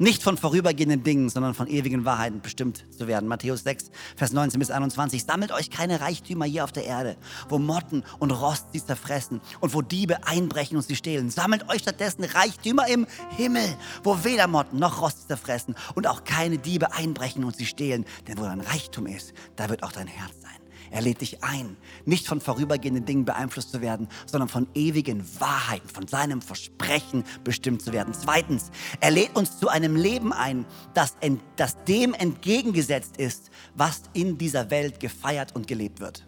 nicht 0.00 0.22
von 0.22 0.36
vorübergehenden 0.38 1.02
Dingen, 1.02 1.28
sondern 1.28 1.54
von 1.54 1.68
ewigen 1.68 2.04
Wahrheiten 2.04 2.40
bestimmt 2.40 2.84
zu 2.90 3.06
werden. 3.06 3.28
Matthäus 3.28 3.62
6, 3.62 3.90
Vers 4.16 4.32
19 4.32 4.58
bis 4.58 4.70
21. 4.70 5.22
Sammelt 5.22 5.52
euch 5.52 5.70
keine 5.70 6.00
Reichtümer 6.00 6.46
hier 6.46 6.64
auf 6.64 6.72
der 6.72 6.84
Erde, 6.84 7.16
wo 7.48 7.58
Motten 7.58 8.02
und 8.18 8.30
Rost 8.30 8.66
sie 8.72 8.84
zerfressen 8.84 9.40
und 9.60 9.74
wo 9.74 9.82
Diebe 9.82 10.26
einbrechen 10.26 10.76
und 10.76 10.86
sie 10.86 10.96
stehlen. 10.96 11.30
Sammelt 11.30 11.68
euch 11.68 11.82
stattdessen 11.82 12.24
Reichtümer 12.24 12.88
im 12.88 13.06
Himmel, 13.36 13.76
wo 14.02 14.24
weder 14.24 14.46
Motten 14.46 14.78
noch 14.78 15.02
Rost 15.02 15.20
sie 15.20 15.26
zerfressen 15.28 15.74
und 15.94 16.06
auch 16.06 16.24
keine 16.24 16.56
Diebe 16.58 16.92
einbrechen 16.92 17.44
und 17.44 17.56
sie 17.56 17.66
stehlen. 17.66 18.06
Denn 18.26 18.38
wo 18.38 18.44
dein 18.44 18.60
Reichtum 18.60 19.06
ist, 19.06 19.34
da 19.56 19.68
wird 19.68 19.82
auch 19.82 19.92
dein 19.92 20.06
Herz 20.06 20.32
sein. 20.40 20.59
Er 20.90 21.02
lädt 21.02 21.20
dich 21.20 21.42
ein, 21.44 21.76
nicht 22.04 22.26
von 22.26 22.40
vorübergehenden 22.40 23.04
Dingen 23.04 23.24
beeinflusst 23.24 23.70
zu 23.70 23.80
werden, 23.80 24.08
sondern 24.26 24.48
von 24.48 24.66
ewigen 24.74 25.24
Wahrheiten, 25.38 25.88
von 25.88 26.08
seinem 26.08 26.42
Versprechen 26.42 27.24
bestimmt 27.44 27.82
zu 27.82 27.92
werden. 27.92 28.12
Zweitens, 28.12 28.70
er 29.00 29.12
lädt 29.12 29.36
uns 29.36 29.58
zu 29.58 29.68
einem 29.68 29.94
Leben 29.94 30.32
ein, 30.32 30.66
das, 30.94 31.16
das 31.56 31.76
dem 31.84 32.12
entgegengesetzt 32.12 33.18
ist, 33.18 33.50
was 33.74 34.02
in 34.14 34.36
dieser 34.36 34.70
Welt 34.70 34.98
gefeiert 34.98 35.54
und 35.54 35.68
gelebt 35.68 36.00
wird. 36.00 36.26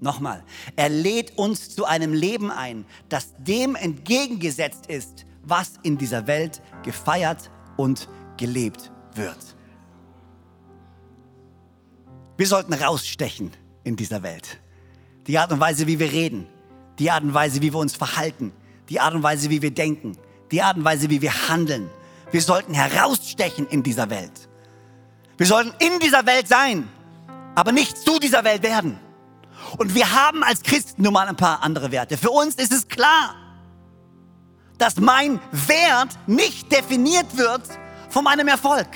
Nochmal, 0.00 0.44
er 0.76 0.88
lädt 0.88 1.38
uns 1.38 1.74
zu 1.74 1.84
einem 1.84 2.12
Leben 2.12 2.50
ein, 2.50 2.84
das 3.08 3.34
dem 3.38 3.74
entgegengesetzt 3.74 4.86
ist, 4.86 5.24
was 5.42 5.74
in 5.82 5.98
dieser 5.98 6.26
Welt 6.26 6.62
gefeiert 6.82 7.50
und 7.76 8.08
gelebt 8.36 8.90
wird. 9.14 9.56
Wir 12.36 12.46
sollten 12.46 12.72
rausstechen 12.72 13.52
in 13.84 13.96
dieser 13.96 14.22
Welt. 14.22 14.58
Die 15.26 15.38
Art 15.38 15.52
und 15.52 15.60
Weise, 15.60 15.86
wie 15.86 15.98
wir 15.98 16.10
reden, 16.10 16.48
die 16.98 17.10
Art 17.10 17.22
und 17.22 17.32
Weise, 17.32 17.62
wie 17.62 17.72
wir 17.72 17.78
uns 17.78 17.96
verhalten, 17.96 18.52
die 18.88 19.00
Art 19.00 19.14
und 19.14 19.22
Weise, 19.22 19.50
wie 19.50 19.62
wir 19.62 19.70
denken, 19.70 20.16
die 20.50 20.62
Art 20.62 20.76
und 20.76 20.84
Weise, 20.84 21.10
wie 21.10 21.22
wir 21.22 21.48
handeln. 21.48 21.88
Wir 22.30 22.42
sollten 22.42 22.74
herausstechen 22.74 23.66
in 23.68 23.82
dieser 23.82 24.10
Welt. 24.10 24.48
Wir 25.36 25.46
sollten 25.46 25.72
in 25.78 25.98
dieser 26.00 26.26
Welt 26.26 26.48
sein, 26.48 26.88
aber 27.54 27.72
nicht 27.72 27.96
zu 27.96 28.18
dieser 28.18 28.44
Welt 28.44 28.62
werden. 28.62 28.98
Und 29.78 29.94
wir 29.94 30.12
haben 30.12 30.42
als 30.42 30.62
Christen 30.62 31.02
nun 31.02 31.12
mal 31.12 31.28
ein 31.28 31.36
paar 31.36 31.62
andere 31.62 31.90
Werte. 31.90 32.16
Für 32.16 32.30
uns 32.30 32.56
ist 32.56 32.72
es 32.72 32.88
klar, 32.88 33.34
dass 34.78 34.96
mein 34.96 35.40
Wert 35.52 36.18
nicht 36.26 36.70
definiert 36.70 37.36
wird 37.36 37.62
von 38.10 38.24
meinem 38.24 38.48
Erfolg. 38.48 38.88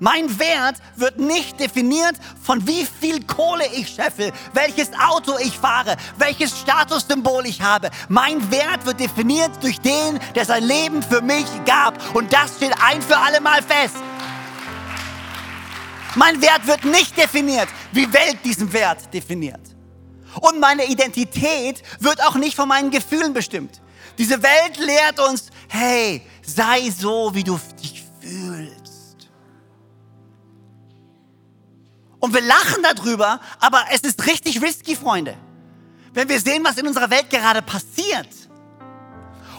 Mein 0.00 0.38
Wert 0.38 0.76
wird 0.96 1.18
nicht 1.18 1.58
definiert 1.58 2.14
von 2.40 2.64
wie 2.66 2.86
viel 2.86 3.24
Kohle 3.24 3.66
ich 3.74 3.88
scheffel, 3.88 4.32
welches 4.52 4.90
Auto 4.92 5.36
ich 5.38 5.58
fahre, 5.58 5.96
welches 6.18 6.56
Statussymbol 6.60 7.46
ich 7.46 7.62
habe. 7.62 7.90
Mein 8.08 8.50
Wert 8.50 8.86
wird 8.86 9.00
definiert 9.00 9.50
durch 9.60 9.80
den, 9.80 10.20
der 10.36 10.44
sein 10.44 10.62
Leben 10.62 11.02
für 11.02 11.20
mich 11.20 11.46
gab. 11.66 12.14
Und 12.14 12.32
das 12.32 12.56
steht 12.56 12.74
ein 12.80 13.02
für 13.02 13.16
alle 13.16 13.40
Mal 13.40 13.60
fest. 13.62 13.96
Mein 16.14 16.40
Wert 16.40 16.66
wird 16.66 16.84
nicht 16.84 17.16
definiert, 17.16 17.68
wie 17.92 18.12
Welt 18.12 18.38
diesen 18.44 18.72
Wert 18.72 19.12
definiert. 19.12 19.60
Und 20.40 20.60
meine 20.60 20.84
Identität 20.86 21.82
wird 21.98 22.22
auch 22.24 22.36
nicht 22.36 22.54
von 22.54 22.68
meinen 22.68 22.90
Gefühlen 22.90 23.32
bestimmt. 23.32 23.80
Diese 24.16 24.42
Welt 24.42 24.78
lehrt 24.78 25.18
uns, 25.20 25.50
hey, 25.68 26.22
sei 26.42 26.90
so, 26.90 27.34
wie 27.34 27.44
du 27.44 27.58
dich 27.82 28.04
fühlst. 28.20 28.77
Und 32.20 32.34
wir 32.34 32.40
lachen 32.40 32.82
darüber, 32.82 33.40
aber 33.60 33.84
es 33.92 34.00
ist 34.00 34.26
richtig 34.26 34.60
risky, 34.62 34.96
Freunde. 34.96 35.36
Wenn 36.12 36.28
wir 36.28 36.40
sehen, 36.40 36.64
was 36.64 36.76
in 36.76 36.86
unserer 36.86 37.10
Welt 37.10 37.30
gerade 37.30 37.62
passiert. 37.62 38.28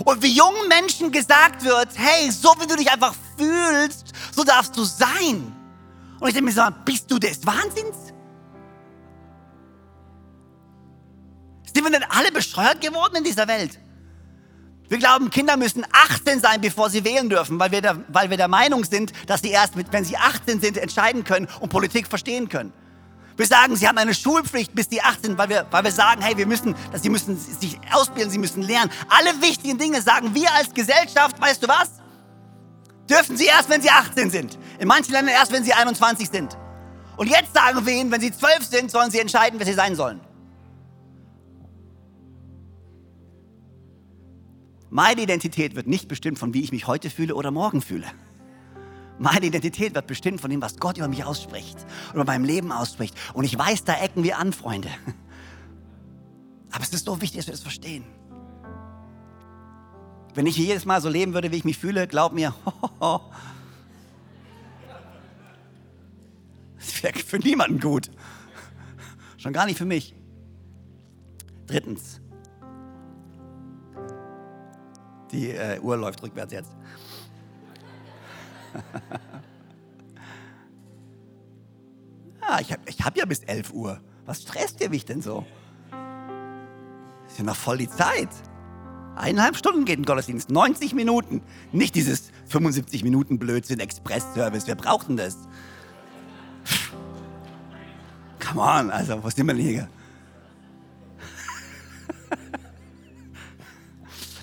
Und 0.04 0.22
wie 0.22 0.34
jungen 0.34 0.68
Menschen 0.68 1.12
gesagt 1.12 1.64
wird, 1.64 1.90
hey, 1.96 2.32
so 2.32 2.54
wie 2.60 2.68
du 2.68 2.76
dich 2.76 2.92
einfach 2.92 3.14
fühlst, 3.38 4.14
so 4.34 4.44
darfst 4.44 4.76
du 4.76 4.84
sein. 4.84 5.56
Und 6.20 6.28
ich 6.28 6.34
denke 6.34 6.46
mir 6.46 6.52
so, 6.52 6.64
bist 6.86 7.10
du 7.10 7.18
des 7.18 7.46
Wahnsinns? 7.46 8.14
Sind 11.74 11.84
wir 11.84 11.92
denn 11.92 12.04
alle 12.10 12.32
bescheuert 12.32 12.82
geworden 12.82 13.18
in 13.18 13.24
dieser 13.24 13.48
Welt? 13.48 13.78
Wir 14.90 14.98
glauben, 14.98 15.30
Kinder 15.30 15.56
müssen 15.56 15.86
18 15.92 16.40
sein, 16.40 16.62
bevor 16.62 16.90
sie 16.90 17.06
wählen 17.06 17.30
dürfen, 17.30 17.60
weil 17.60 17.72
wir, 17.72 17.82
der, 17.82 18.04
weil 18.08 18.32
wir 18.32 18.38
der 18.38 18.48
Meinung 18.48 18.84
sind, 18.84 19.14
dass 19.28 19.42
sie 19.42 19.52
erst, 19.52 19.76
wenn 19.92 20.04
sie 20.04 20.18
18 20.18 20.60
sind, 20.60 20.78
entscheiden 20.78 21.24
können 21.24 21.48
und 21.60 21.70
Politik 21.70 22.08
verstehen 22.08 22.50
können. 22.50 22.74
Wir 23.38 23.46
sagen, 23.46 23.76
sie 23.76 23.88
haben 23.88 24.00
eine 24.00 24.16
Schulpflicht 24.16 24.74
bis 24.74 24.90
die 24.90 25.02
18, 25.02 25.38
weil 25.38 25.48
wir, 25.48 25.68
weil 25.70 25.84
wir 25.84 25.92
sagen, 25.92 26.22
hey, 26.22 26.36
wir 26.36 26.48
müssen, 26.48 26.76
dass 26.92 27.04
sie 27.04 27.10
müssen 27.10 27.38
sich 27.38 27.80
ausbilden, 27.92 28.32
sie 28.32 28.40
müssen 28.40 28.64
lernen. 28.64 28.92
Alle 29.10 29.42
wichtigen 29.42 29.78
Dinge 29.78 30.02
sagen 30.02 30.34
wir 30.34 30.52
als 30.56 30.74
Gesellschaft, 30.74 31.40
weißt 31.40 31.64
du 31.64 31.68
was? 31.68 31.92
Dürfen 33.08 33.38
sie 33.38 33.46
erst, 33.46 33.70
wenn 33.70 33.82
sie 33.82 33.92
18 33.92 34.32
sind. 34.32 34.58
In 34.80 34.88
manchen 34.88 35.14
Ländern 35.14 35.36
erst, 35.36 35.52
wenn 35.52 35.64
sie 35.64 35.74
21 35.74 36.30
sind. 36.30 36.58
Und 37.16 37.28
jetzt 37.30 37.54
sagen 37.54 37.86
wir 37.86 37.94
ihnen, 37.94 38.12
wenn 38.12 38.22
sie 38.22 38.32
12 38.32 38.66
sind, 38.66 38.92
sollen 38.92 39.12
sie 39.12 39.20
entscheiden, 39.20 39.60
wer 39.60 39.68
sie 39.68 39.74
sein 39.74 39.96
sollen. 39.96 40.20
Meine 44.90 45.22
Identität 45.22 45.76
wird 45.76 45.88
nicht 45.88 46.08
bestimmt 46.08 46.40
von 46.40 46.54
wie 46.54 46.62
ich 46.62 46.72
mich 46.72 46.88
heute 46.88 47.10
fühle 47.10 47.36
oder 47.36 47.52
morgen 47.52 47.82
fühle. 47.82 48.08
Meine 49.20 49.48
Identität 49.48 49.94
wird 49.94 50.08
bestimmt 50.08 50.40
von 50.40 50.50
dem, 50.50 50.62
was 50.62 50.78
Gott 50.78 50.98
über 50.98 51.08
mich 51.08 51.26
ausspricht 51.26 51.78
über 52.14 52.26
meinem 52.26 52.46
Leben 52.46 52.72
ausspricht. 52.72 53.16
Und 53.34 53.44
ich 53.44 53.58
weiß, 53.58 53.84
da 53.84 53.94
ecken 54.00 54.24
wir 54.24 54.38
an, 54.38 54.54
Freunde. 54.54 54.90
Aber 56.72 56.84
es 56.84 56.94
ist 56.94 57.06
so 57.06 57.22
wichtig, 57.22 57.38
dass 57.38 57.48
wir 57.48 57.54
das 57.54 57.62
verstehen. 57.62 58.04
Wenn 60.36 60.46
ich 60.46 60.58
jedes 60.58 60.86
Mal 60.86 61.02
so 61.02 61.10
leben 61.10 61.34
würde, 61.34 61.52
wie 61.52 61.58
ich 61.58 61.66
mich 61.66 61.78
fühle, 61.78 62.08
glaub 62.08 62.34
mir, 62.34 62.54
das 66.78 67.04
wäre 67.04 67.18
für 67.20 67.40
niemanden 67.40 67.80
gut. 67.80 68.12
Schon 69.38 69.54
gar 69.54 69.66
nicht 69.66 69.78
für 69.78 69.86
mich. 69.86 70.14
Drittens, 71.66 72.22
die 75.32 75.52
äh, 75.52 75.80
Uhr 75.80 75.98
läuft 75.98 76.22
rückwärts 76.24 76.54
jetzt. 76.54 76.72
ah, 82.42 82.60
ich 82.62 82.72
habe 82.72 82.82
ich 82.86 83.02
hab 83.02 83.18
ja 83.18 83.26
bis 83.26 83.40
11 83.40 83.74
Uhr. 83.74 84.00
Was 84.26 84.42
stresst 84.44 84.82
ihr 84.82 84.90
mich 84.90 85.06
denn 85.06 85.22
so? 85.22 85.46
Ist 87.28 87.38
ja 87.38 87.44
noch 87.44 87.56
voll 87.56 87.78
die 87.78 87.90
Zeit. 87.90 88.30
Eineinhalb 89.16 89.58
Stunden 89.58 89.86
geht 89.86 90.00
ein 90.00 90.06
Gottesdienst, 90.06 90.50
90 90.50 90.94
Minuten. 90.94 91.42
Nicht 91.72 91.96
dieses 91.96 92.32
75 92.48 93.04
Minuten 93.04 93.38
Blödsinn 93.38 93.80
Express-Service. 93.80 94.66
Wer 94.68 94.76
braucht 94.76 95.10
denn 95.10 95.18
das? 95.18 95.38
Come 98.40 98.62
on, 98.62 98.90
also, 98.90 99.22
wo 99.24 99.30
sind 99.30 99.46
wir 99.48 99.54
denn 99.54 99.66
hier? 99.66 99.90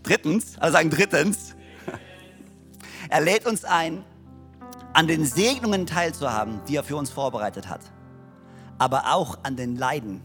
Drittens, 0.07 0.59
also 0.59 0.75
sagen 0.75 0.91
drittens, 0.91 1.55
er 3.09 3.21
lädt 3.21 3.47
uns 3.47 3.65
ein, 3.65 4.05
an 4.93 5.07
den 5.07 5.27
Segnungen 5.27 5.87
teilzuhaben, 5.87 6.61
die 6.69 6.77
er 6.77 6.85
für 6.85 6.97
uns 6.97 7.11
vorbereitet 7.11 7.69
hat, 7.69 7.81
aber 8.79 9.13
auch 9.15 9.39
an 9.43 9.57
den 9.57 9.77
Leiden, 9.77 10.23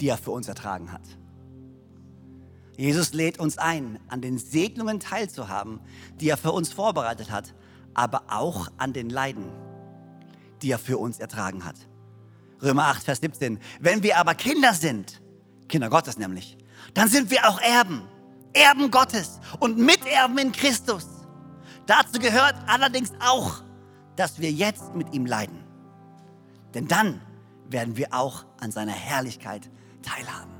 die 0.00 0.08
er 0.08 0.18
für 0.18 0.30
uns 0.30 0.48
ertragen 0.48 0.92
hat. 0.92 1.02
Jesus 2.76 3.14
lädt 3.14 3.38
uns 3.38 3.58
ein, 3.58 3.98
an 4.08 4.20
den 4.20 4.38
Segnungen 4.38 5.00
teilzuhaben, 5.00 5.80
die 6.20 6.28
er 6.28 6.36
für 6.36 6.52
uns 6.52 6.72
vorbereitet 6.72 7.30
hat, 7.30 7.54
aber 7.94 8.24
auch 8.28 8.68
an 8.76 8.92
den 8.92 9.08
Leiden, 9.08 9.46
die 10.62 10.70
er 10.70 10.78
für 10.78 10.98
uns 10.98 11.18
ertragen 11.18 11.64
hat. 11.64 11.76
Römer 12.62 12.84
8, 12.84 13.02
Vers 13.02 13.20
17. 13.20 13.58
Wenn 13.80 14.02
wir 14.02 14.18
aber 14.18 14.34
Kinder 14.34 14.74
sind, 14.74 15.20
Kinder 15.68 15.88
Gottes 15.88 16.18
nämlich, 16.18 16.58
dann 16.94 17.08
sind 17.08 17.30
wir 17.30 17.48
auch 17.48 17.60
Erben, 17.60 18.02
Erben 18.56 18.90
Gottes 18.90 19.40
und 19.60 19.78
Miterben 19.78 20.38
in 20.38 20.52
Christus. 20.52 21.06
Dazu 21.86 22.18
gehört 22.18 22.56
allerdings 22.66 23.12
auch, 23.20 23.62
dass 24.16 24.40
wir 24.40 24.50
jetzt 24.50 24.94
mit 24.94 25.12
ihm 25.14 25.26
leiden. 25.26 25.62
Denn 26.74 26.88
dann 26.88 27.20
werden 27.68 27.96
wir 27.96 28.12
auch 28.12 28.44
an 28.60 28.72
seiner 28.72 28.92
Herrlichkeit 28.92 29.70
teilhaben. 30.02 30.52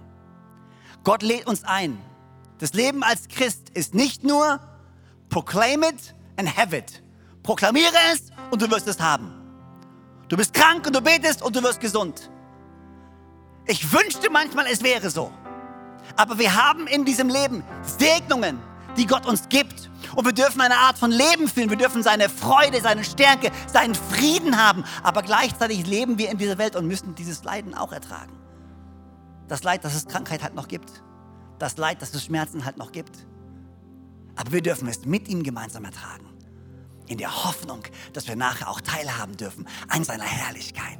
Gott 1.04 1.22
lädt 1.22 1.46
uns 1.46 1.64
ein. 1.64 1.98
Das 2.58 2.72
Leben 2.72 3.02
als 3.02 3.28
Christ 3.28 3.70
ist 3.70 3.94
nicht 3.94 4.24
nur 4.24 4.60
proclaim 5.28 5.82
it 5.82 6.14
and 6.36 6.56
have 6.56 6.76
it. 6.76 7.02
Proklamiere 7.42 7.94
es 8.12 8.30
und 8.50 8.62
du 8.62 8.70
wirst 8.70 8.88
es 8.88 9.00
haben. 9.00 9.32
Du 10.28 10.36
bist 10.36 10.52
krank 10.52 10.86
und 10.86 10.96
du 10.96 11.00
betest 11.00 11.42
und 11.42 11.54
du 11.54 11.62
wirst 11.62 11.80
gesund. 11.80 12.30
Ich 13.66 13.92
wünschte 13.92 14.30
manchmal, 14.30 14.66
es 14.66 14.82
wäre 14.82 15.10
so. 15.10 15.30
Aber 16.14 16.38
wir 16.38 16.54
haben 16.54 16.86
in 16.86 17.04
diesem 17.04 17.28
Leben 17.28 17.64
Segnungen, 17.82 18.58
die 18.96 19.06
Gott 19.06 19.26
uns 19.26 19.48
gibt. 19.48 19.90
Und 20.14 20.24
wir 20.24 20.32
dürfen 20.32 20.60
eine 20.60 20.76
Art 20.76 20.98
von 20.98 21.10
Leben 21.10 21.48
führen. 21.48 21.70
Wir 21.70 21.76
dürfen 21.76 22.02
seine 22.02 22.28
Freude, 22.28 22.80
seine 22.80 23.04
Stärke, 23.04 23.50
seinen 23.66 23.94
Frieden 23.94 24.56
haben. 24.56 24.84
Aber 25.02 25.22
gleichzeitig 25.22 25.86
leben 25.86 26.18
wir 26.18 26.30
in 26.30 26.38
dieser 26.38 26.58
Welt 26.58 26.76
und 26.76 26.86
müssen 26.86 27.14
dieses 27.14 27.44
Leiden 27.44 27.74
auch 27.74 27.92
ertragen. 27.92 28.32
Das 29.48 29.62
Leid, 29.62 29.84
das 29.84 29.94
es 29.94 30.06
Krankheit 30.06 30.42
halt 30.42 30.54
noch 30.54 30.68
gibt. 30.68 31.02
Das 31.58 31.76
Leid, 31.76 32.02
das 32.02 32.14
es 32.14 32.24
Schmerzen 32.24 32.64
halt 32.64 32.76
noch 32.76 32.92
gibt. 32.92 33.26
Aber 34.36 34.52
wir 34.52 34.62
dürfen 34.62 34.88
es 34.88 35.04
mit 35.04 35.28
ihm 35.28 35.42
gemeinsam 35.42 35.84
ertragen. 35.84 36.26
In 37.06 37.18
der 37.18 37.44
Hoffnung, 37.44 37.82
dass 38.12 38.26
wir 38.26 38.36
nachher 38.36 38.68
auch 38.68 38.80
teilhaben 38.80 39.36
dürfen 39.36 39.66
an 39.88 40.04
seiner 40.04 40.24
Herrlichkeit. 40.24 40.98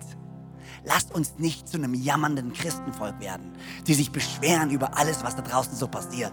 Lasst 0.86 1.12
uns 1.12 1.34
nicht 1.38 1.68
zu 1.68 1.78
einem 1.78 1.94
jammernden 1.94 2.52
Christenvolk 2.52 3.18
werden, 3.18 3.52
die 3.88 3.94
sich 3.94 4.12
beschweren 4.12 4.70
über 4.70 4.96
alles, 4.96 5.24
was 5.24 5.34
da 5.34 5.42
draußen 5.42 5.74
so 5.74 5.88
passiert. 5.88 6.30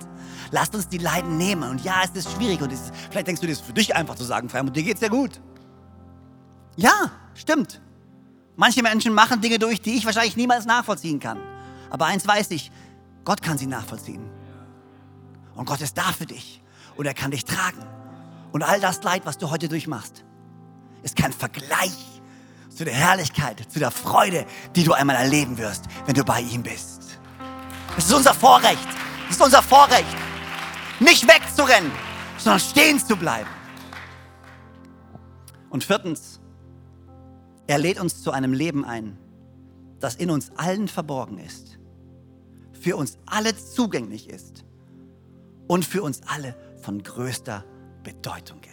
Lasst 0.52 0.76
uns 0.76 0.88
die 0.88 1.00
Leiden 1.00 1.38
nehmen. 1.38 1.68
Und 1.68 1.84
ja, 1.84 2.04
es 2.04 2.12
ist 2.12 2.32
schwierig 2.32 2.62
und 2.62 2.72
ist, 2.72 2.92
vielleicht 3.10 3.26
denkst 3.26 3.42
du, 3.42 3.48
das 3.48 3.58
ist 3.58 3.66
für 3.66 3.74
dich 3.74 3.96
einfach 3.96 4.14
zu 4.14 4.24
sagen, 4.24 4.50
Freimund, 4.50 4.76
dir 4.76 4.84
geht's 4.84 5.02
ja 5.02 5.08
gut. 5.08 5.42
Ja, 6.76 7.12
stimmt. 7.34 7.82
Manche 8.56 8.84
Menschen 8.84 9.16
machen 9.16 9.42
Dinge 9.42 9.58
durch, 9.58 9.82
die 9.82 9.96
ich 9.96 10.06
wahrscheinlich 10.06 10.38
niemals 10.38 10.66
nachvollziehen 10.66 11.20
kann. 11.20 11.40
Aber 11.90 12.06
eins 12.06 12.28
weiß 12.28 12.52
ich, 12.52 12.72
Gott 13.26 13.42
kann 13.42 13.58
sie 13.58 13.66
nachvollziehen. 13.66 14.22
Und 15.56 15.66
Gott 15.66 15.82
ist 15.82 15.98
da 15.98 16.12
für 16.12 16.28
dich. 16.28 16.62
Und 16.96 17.08
er 17.08 17.16
kann 17.16 17.32
dich 17.32 17.44
tragen. 17.44 17.84
Und 18.52 18.62
all 18.62 18.80
das 18.80 19.02
Leid, 19.02 19.26
was 19.26 19.40
du 19.40 19.50
heute 19.50 19.68
durchmachst, 19.68 20.24
ist 21.02 21.16
kein 21.16 21.34
Vergleich 21.34 22.13
zu 22.76 22.86
der 22.86 22.94
Herrlichkeit, 22.94 23.72
zu 23.72 23.80
der 23.80 23.92
Freude, 23.92 24.46
die 24.76 24.84
du 24.84 24.94
einmal 24.94 25.16
erleben 25.16 25.58
wirst, 25.58 25.86
wenn 26.06 26.16
du 26.16 26.24
bei 26.24 26.42
ihm 26.42 26.64
bist. 26.64 27.20
Es 27.98 28.06
ist 28.06 28.14
unser 28.14 28.34
Vorrecht. 28.34 28.88
Es 29.30 29.38
ist 29.38 29.42
unser 29.42 29.64
Vorrecht, 29.64 30.16
nicht 31.00 31.28
wegzurennen, 31.28 31.92
sondern 32.38 32.60
stehen 32.60 33.00
zu 33.00 33.16
bleiben. 33.16 33.50
Und 35.70 35.84
viertens, 35.84 36.40
er 37.66 37.80
lädt 37.80 38.00
uns 38.00 38.22
zu 38.22 38.32
einem 38.32 38.54
Leben 38.54 38.86
ein, 38.86 39.18
das 40.00 40.16
in 40.16 40.30
uns 40.30 40.52
allen 40.58 40.88
verborgen 40.88 41.40
ist, 41.40 41.80
für 42.80 42.98
uns 42.98 43.18
alle 43.26 43.56
zugänglich 43.56 44.30
ist 44.30 44.66
und 45.68 45.86
für 45.86 46.04
uns 46.04 46.22
alle 46.28 46.56
von 46.82 47.02
größter 47.02 47.64
Bedeutung 48.04 48.60
ist. 48.72 48.73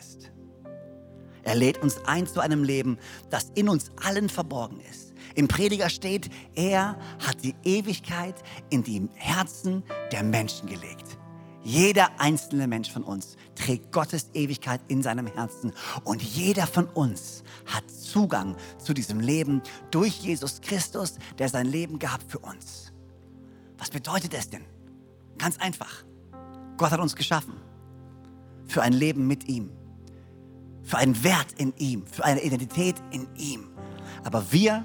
Er 1.43 1.55
lädt 1.55 1.79
uns 1.83 1.99
ein 2.07 2.27
zu 2.27 2.41
einem 2.41 2.65
Leben, 2.65 2.99
das 3.31 3.51
in 3.55 3.69
uns 3.69 3.91
allen 4.03 4.29
verborgen 4.29 4.81
ist. 4.91 5.15
Im 5.35 5.49
Prediger 5.49 5.89
steht, 5.89 6.31
er 6.55 6.99
hat 7.27 7.43
die 7.43 7.55
Ewigkeit 7.65 8.35
in 8.69 8.83
die 8.83 9.09
Herzen 9.15 9.85
der 10.13 10.23
Menschen 10.23 10.69
gelegt. 10.69 11.19
Jeder 11.63 12.09
einzelne 12.19 12.67
Mensch 12.67 12.91
von 12.91 13.03
uns 13.03 13.37
trägt 13.55 13.93
Gottes 13.93 14.31
Ewigkeit 14.33 14.81
in 14.89 15.03
seinem 15.03 15.27
Herzen 15.27 15.73
und 16.05 16.23
jeder 16.23 16.67
von 16.67 16.87
uns 16.87 17.43
hat 17.67 17.91
Zugang 17.91 18.57
zu 18.79 18.95
diesem 18.95 19.21
Leben 19.21 19.63
durch 19.91 20.21
Jesus 20.21 20.63
Christus, 20.63 21.17
der 21.39 21.51
sein 21.51 21.67
Leben 21.67 21.99
gab 21.99 22.23
für 22.29 22.39
uns. 22.39 22.93
Was 23.77 23.91
bedeutet 23.91 24.33
es 24.35 24.49
denn? 24.49 24.65
Ganz 25.37 25.59
einfach. 25.59 26.05
Gott 26.79 26.91
hat 26.91 27.01
uns 27.01 27.15
geschaffen 27.15 27.55
für 28.67 28.83
ein 28.83 28.95
Leben 28.95 29.27
mit 29.27 29.49
ihm 29.49 29.71
für 30.83 30.99
einen 30.99 31.23
Wert 31.23 31.53
in 31.57 31.75
ihm, 31.77 32.07
für 32.07 32.25
eine 32.25 32.43
Identität 32.43 32.97
in 33.11 33.29
ihm. 33.37 33.69
Aber 34.25 34.53
wir 34.53 34.85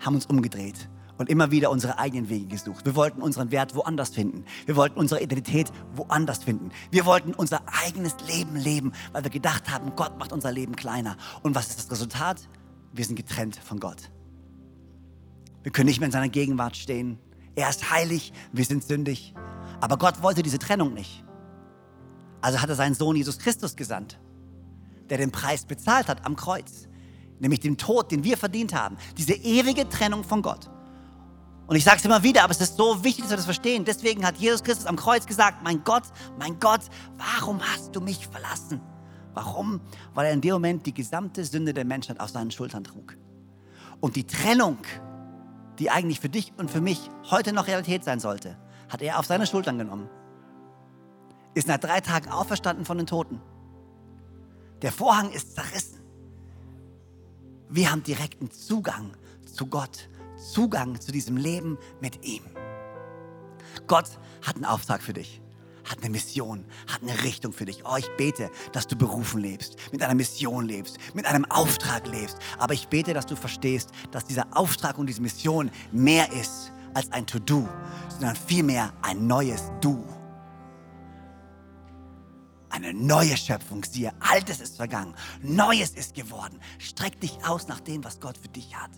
haben 0.00 0.14
uns 0.14 0.26
umgedreht 0.26 0.88
und 1.16 1.28
immer 1.28 1.50
wieder 1.50 1.70
unsere 1.70 1.98
eigenen 1.98 2.28
Wege 2.28 2.46
gesucht. 2.46 2.84
Wir 2.84 2.96
wollten 2.96 3.22
unseren 3.22 3.50
Wert 3.50 3.74
woanders 3.74 4.10
finden. 4.10 4.44
Wir 4.66 4.76
wollten 4.76 4.98
unsere 4.98 5.22
Identität 5.22 5.70
woanders 5.94 6.44
finden. 6.44 6.70
Wir 6.90 7.06
wollten 7.06 7.34
unser 7.34 7.62
eigenes 7.84 8.16
Leben 8.26 8.56
leben, 8.56 8.92
weil 9.12 9.22
wir 9.22 9.30
gedacht 9.30 9.70
haben, 9.70 9.94
Gott 9.96 10.18
macht 10.18 10.32
unser 10.32 10.52
Leben 10.52 10.76
kleiner. 10.76 11.16
Und 11.42 11.54
was 11.54 11.68
ist 11.68 11.78
das 11.78 11.90
Resultat? 11.90 12.48
Wir 12.92 13.04
sind 13.04 13.16
getrennt 13.16 13.56
von 13.56 13.80
Gott. 13.80 14.10
Wir 15.62 15.72
können 15.72 15.86
nicht 15.86 16.00
mehr 16.00 16.06
in 16.06 16.12
seiner 16.12 16.28
Gegenwart 16.28 16.76
stehen. 16.76 17.18
Er 17.54 17.68
ist 17.68 17.90
heilig, 17.90 18.32
wir 18.52 18.64
sind 18.64 18.84
sündig. 18.84 19.34
Aber 19.80 19.96
Gott 19.98 20.22
wollte 20.22 20.42
diese 20.42 20.58
Trennung 20.58 20.94
nicht. 20.94 21.24
Also 22.40 22.60
hat 22.60 22.68
er 22.68 22.74
seinen 22.74 22.94
Sohn 22.94 23.16
Jesus 23.16 23.38
Christus 23.38 23.76
gesandt 23.76 24.18
der 25.10 25.18
den 25.18 25.30
Preis 25.30 25.64
bezahlt 25.64 26.08
hat 26.08 26.24
am 26.24 26.36
Kreuz. 26.36 26.88
Nämlich 27.38 27.60
den 27.60 27.76
Tod, 27.76 28.10
den 28.10 28.24
wir 28.24 28.36
verdient 28.36 28.74
haben. 28.74 28.96
Diese 29.18 29.34
ewige 29.34 29.88
Trennung 29.88 30.24
von 30.24 30.42
Gott. 30.42 30.70
Und 31.66 31.76
ich 31.76 31.84
sage 31.84 31.98
es 31.98 32.04
immer 32.04 32.22
wieder, 32.22 32.44
aber 32.44 32.50
es 32.50 32.60
ist 32.60 32.76
so 32.76 33.02
wichtig, 33.04 33.24
dass 33.24 33.30
wir 33.30 33.36
das 33.36 33.46
verstehen. 33.46 33.84
Deswegen 33.84 34.26
hat 34.26 34.36
Jesus 34.36 34.62
Christus 34.62 34.86
am 34.86 34.96
Kreuz 34.96 35.26
gesagt, 35.26 35.62
mein 35.62 35.82
Gott, 35.82 36.04
mein 36.38 36.60
Gott, 36.60 36.82
warum 37.16 37.60
hast 37.62 37.96
du 37.96 38.00
mich 38.00 38.26
verlassen? 38.28 38.80
Warum? 39.32 39.80
Weil 40.12 40.26
er 40.26 40.32
in 40.32 40.40
dem 40.40 40.52
Moment 40.52 40.86
die 40.86 40.94
gesamte 40.94 41.44
Sünde 41.44 41.72
der 41.72 41.84
Menschheit 41.84 42.20
auf 42.20 42.30
seinen 42.30 42.50
Schultern 42.50 42.84
trug. 42.84 43.16
Und 44.00 44.16
die 44.16 44.26
Trennung, 44.26 44.78
die 45.78 45.90
eigentlich 45.90 46.20
für 46.20 46.28
dich 46.28 46.52
und 46.58 46.70
für 46.70 46.82
mich 46.82 47.10
heute 47.30 47.52
noch 47.52 47.66
Realität 47.66 48.04
sein 48.04 48.20
sollte, 48.20 48.58
hat 48.90 49.00
er 49.00 49.18
auf 49.18 49.26
seine 49.26 49.46
Schultern 49.46 49.78
genommen. 49.78 50.08
Ist 51.54 51.66
nach 51.66 51.78
drei 51.78 52.00
Tagen 52.00 52.30
auferstanden 52.30 52.84
von 52.84 52.98
den 52.98 53.06
Toten 53.06 53.40
der 54.84 54.92
Vorhang 54.92 55.32
ist 55.32 55.54
zerrissen. 55.54 55.98
Wir 57.70 57.90
haben 57.90 58.02
direkten 58.02 58.50
Zugang 58.50 59.16
zu 59.50 59.66
Gott, 59.66 60.10
Zugang 60.52 61.00
zu 61.00 61.10
diesem 61.10 61.38
Leben 61.38 61.78
mit 62.02 62.22
ihm. 62.22 62.42
Gott 63.86 64.10
hat 64.42 64.56
einen 64.56 64.66
Auftrag 64.66 65.02
für 65.02 65.14
dich, 65.14 65.40
hat 65.86 66.00
eine 66.02 66.10
Mission, 66.10 66.66
hat 66.86 67.00
eine 67.00 67.24
Richtung 67.24 67.54
für 67.54 67.64
dich. 67.64 67.82
Oh, 67.86 67.96
ich 67.96 68.10
bete, 68.18 68.50
dass 68.72 68.86
du 68.86 68.94
berufen 68.94 69.40
lebst, 69.40 69.76
mit 69.90 70.02
einer 70.02 70.14
Mission 70.14 70.66
lebst, 70.66 70.98
mit 71.14 71.24
einem 71.24 71.46
Auftrag 71.46 72.06
lebst. 72.06 72.36
Aber 72.58 72.74
ich 72.74 72.88
bete, 72.88 73.14
dass 73.14 73.24
du 73.24 73.36
verstehst, 73.36 73.88
dass 74.10 74.26
dieser 74.26 74.46
Auftrag 74.54 74.98
und 74.98 75.06
diese 75.06 75.22
Mission 75.22 75.70
mehr 75.92 76.30
ist 76.30 76.72
als 76.92 77.10
ein 77.10 77.26
To-Do, 77.26 77.66
sondern 78.10 78.36
vielmehr 78.36 78.92
ein 79.00 79.26
neues 79.26 79.62
Du 79.80 80.04
eine 82.84 82.94
neue 82.94 83.36
Schöpfung. 83.36 83.84
Siehe, 83.84 84.12
Altes 84.20 84.60
ist 84.60 84.76
vergangen, 84.76 85.14
Neues 85.42 85.90
ist 85.90 86.14
geworden. 86.14 86.60
Streck 86.78 87.20
dich 87.20 87.38
aus 87.46 87.68
nach 87.68 87.80
dem, 87.80 88.04
was 88.04 88.20
Gott 88.20 88.36
für 88.38 88.48
dich 88.48 88.76
hat. 88.76 88.90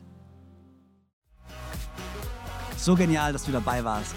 So 2.76 2.94
genial, 2.94 3.32
dass 3.32 3.44
du 3.44 3.52
dabei 3.52 3.84
warst. 3.84 4.14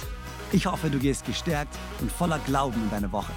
Ich 0.52 0.66
hoffe, 0.66 0.90
du 0.90 1.00
gehst 1.00 1.26
gestärkt 1.26 1.78
und 2.02 2.12
voller 2.12 2.40
Glauben 2.40 2.82
in 2.82 2.90
deine 2.90 3.12
Woche. 3.12 3.32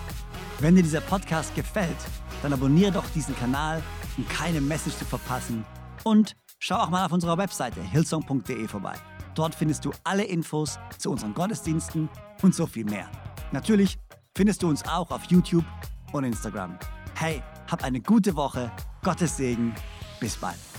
Wenn 0.61 0.75
dir 0.75 0.83
dieser 0.83 1.01
Podcast 1.01 1.55
gefällt, 1.55 1.97
dann 2.43 2.53
abonniere 2.53 2.93
doch 2.93 3.05
diesen 3.15 3.37
Kanal, 3.37 3.83
um 4.17 4.27
keine 4.29 4.61
Message 4.61 4.97
zu 4.97 5.05
verpassen. 5.05 5.65
Und 6.05 6.35
schau 6.59 6.77
auch 6.77 6.91
mal 6.91 7.05
auf 7.05 7.13
unserer 7.13 7.39
Webseite 7.39 7.83
hillsong.de 7.83 8.67
vorbei. 8.69 8.95
Dort 9.35 9.55
findest 9.55 9.85
du 9.85 9.93
alle 10.05 10.25
Infos 10.25 10.79
zu 10.99 11.11
unseren 11.11 11.35
Gottesdiensten 11.35 12.09
und 12.43 12.55
so 12.55 12.67
viel 12.67 12.85
mehr. 12.85 13.09
Natürlich 13.53 13.99
findest 14.37 14.63
du 14.63 14.69
uns 14.69 14.85
auch 14.87 15.11
auf 15.11 15.25
YouTube 15.25 15.65
und 16.13 16.25
Instagram. 16.25 16.79
Hey, 17.15 17.43
hab 17.71 17.85
eine 17.85 18.01
gute 18.01 18.35
Woche, 18.37 18.71
Gottes 19.03 19.37
Segen, 19.37 19.75
bis 20.21 20.37
bald. 20.37 20.72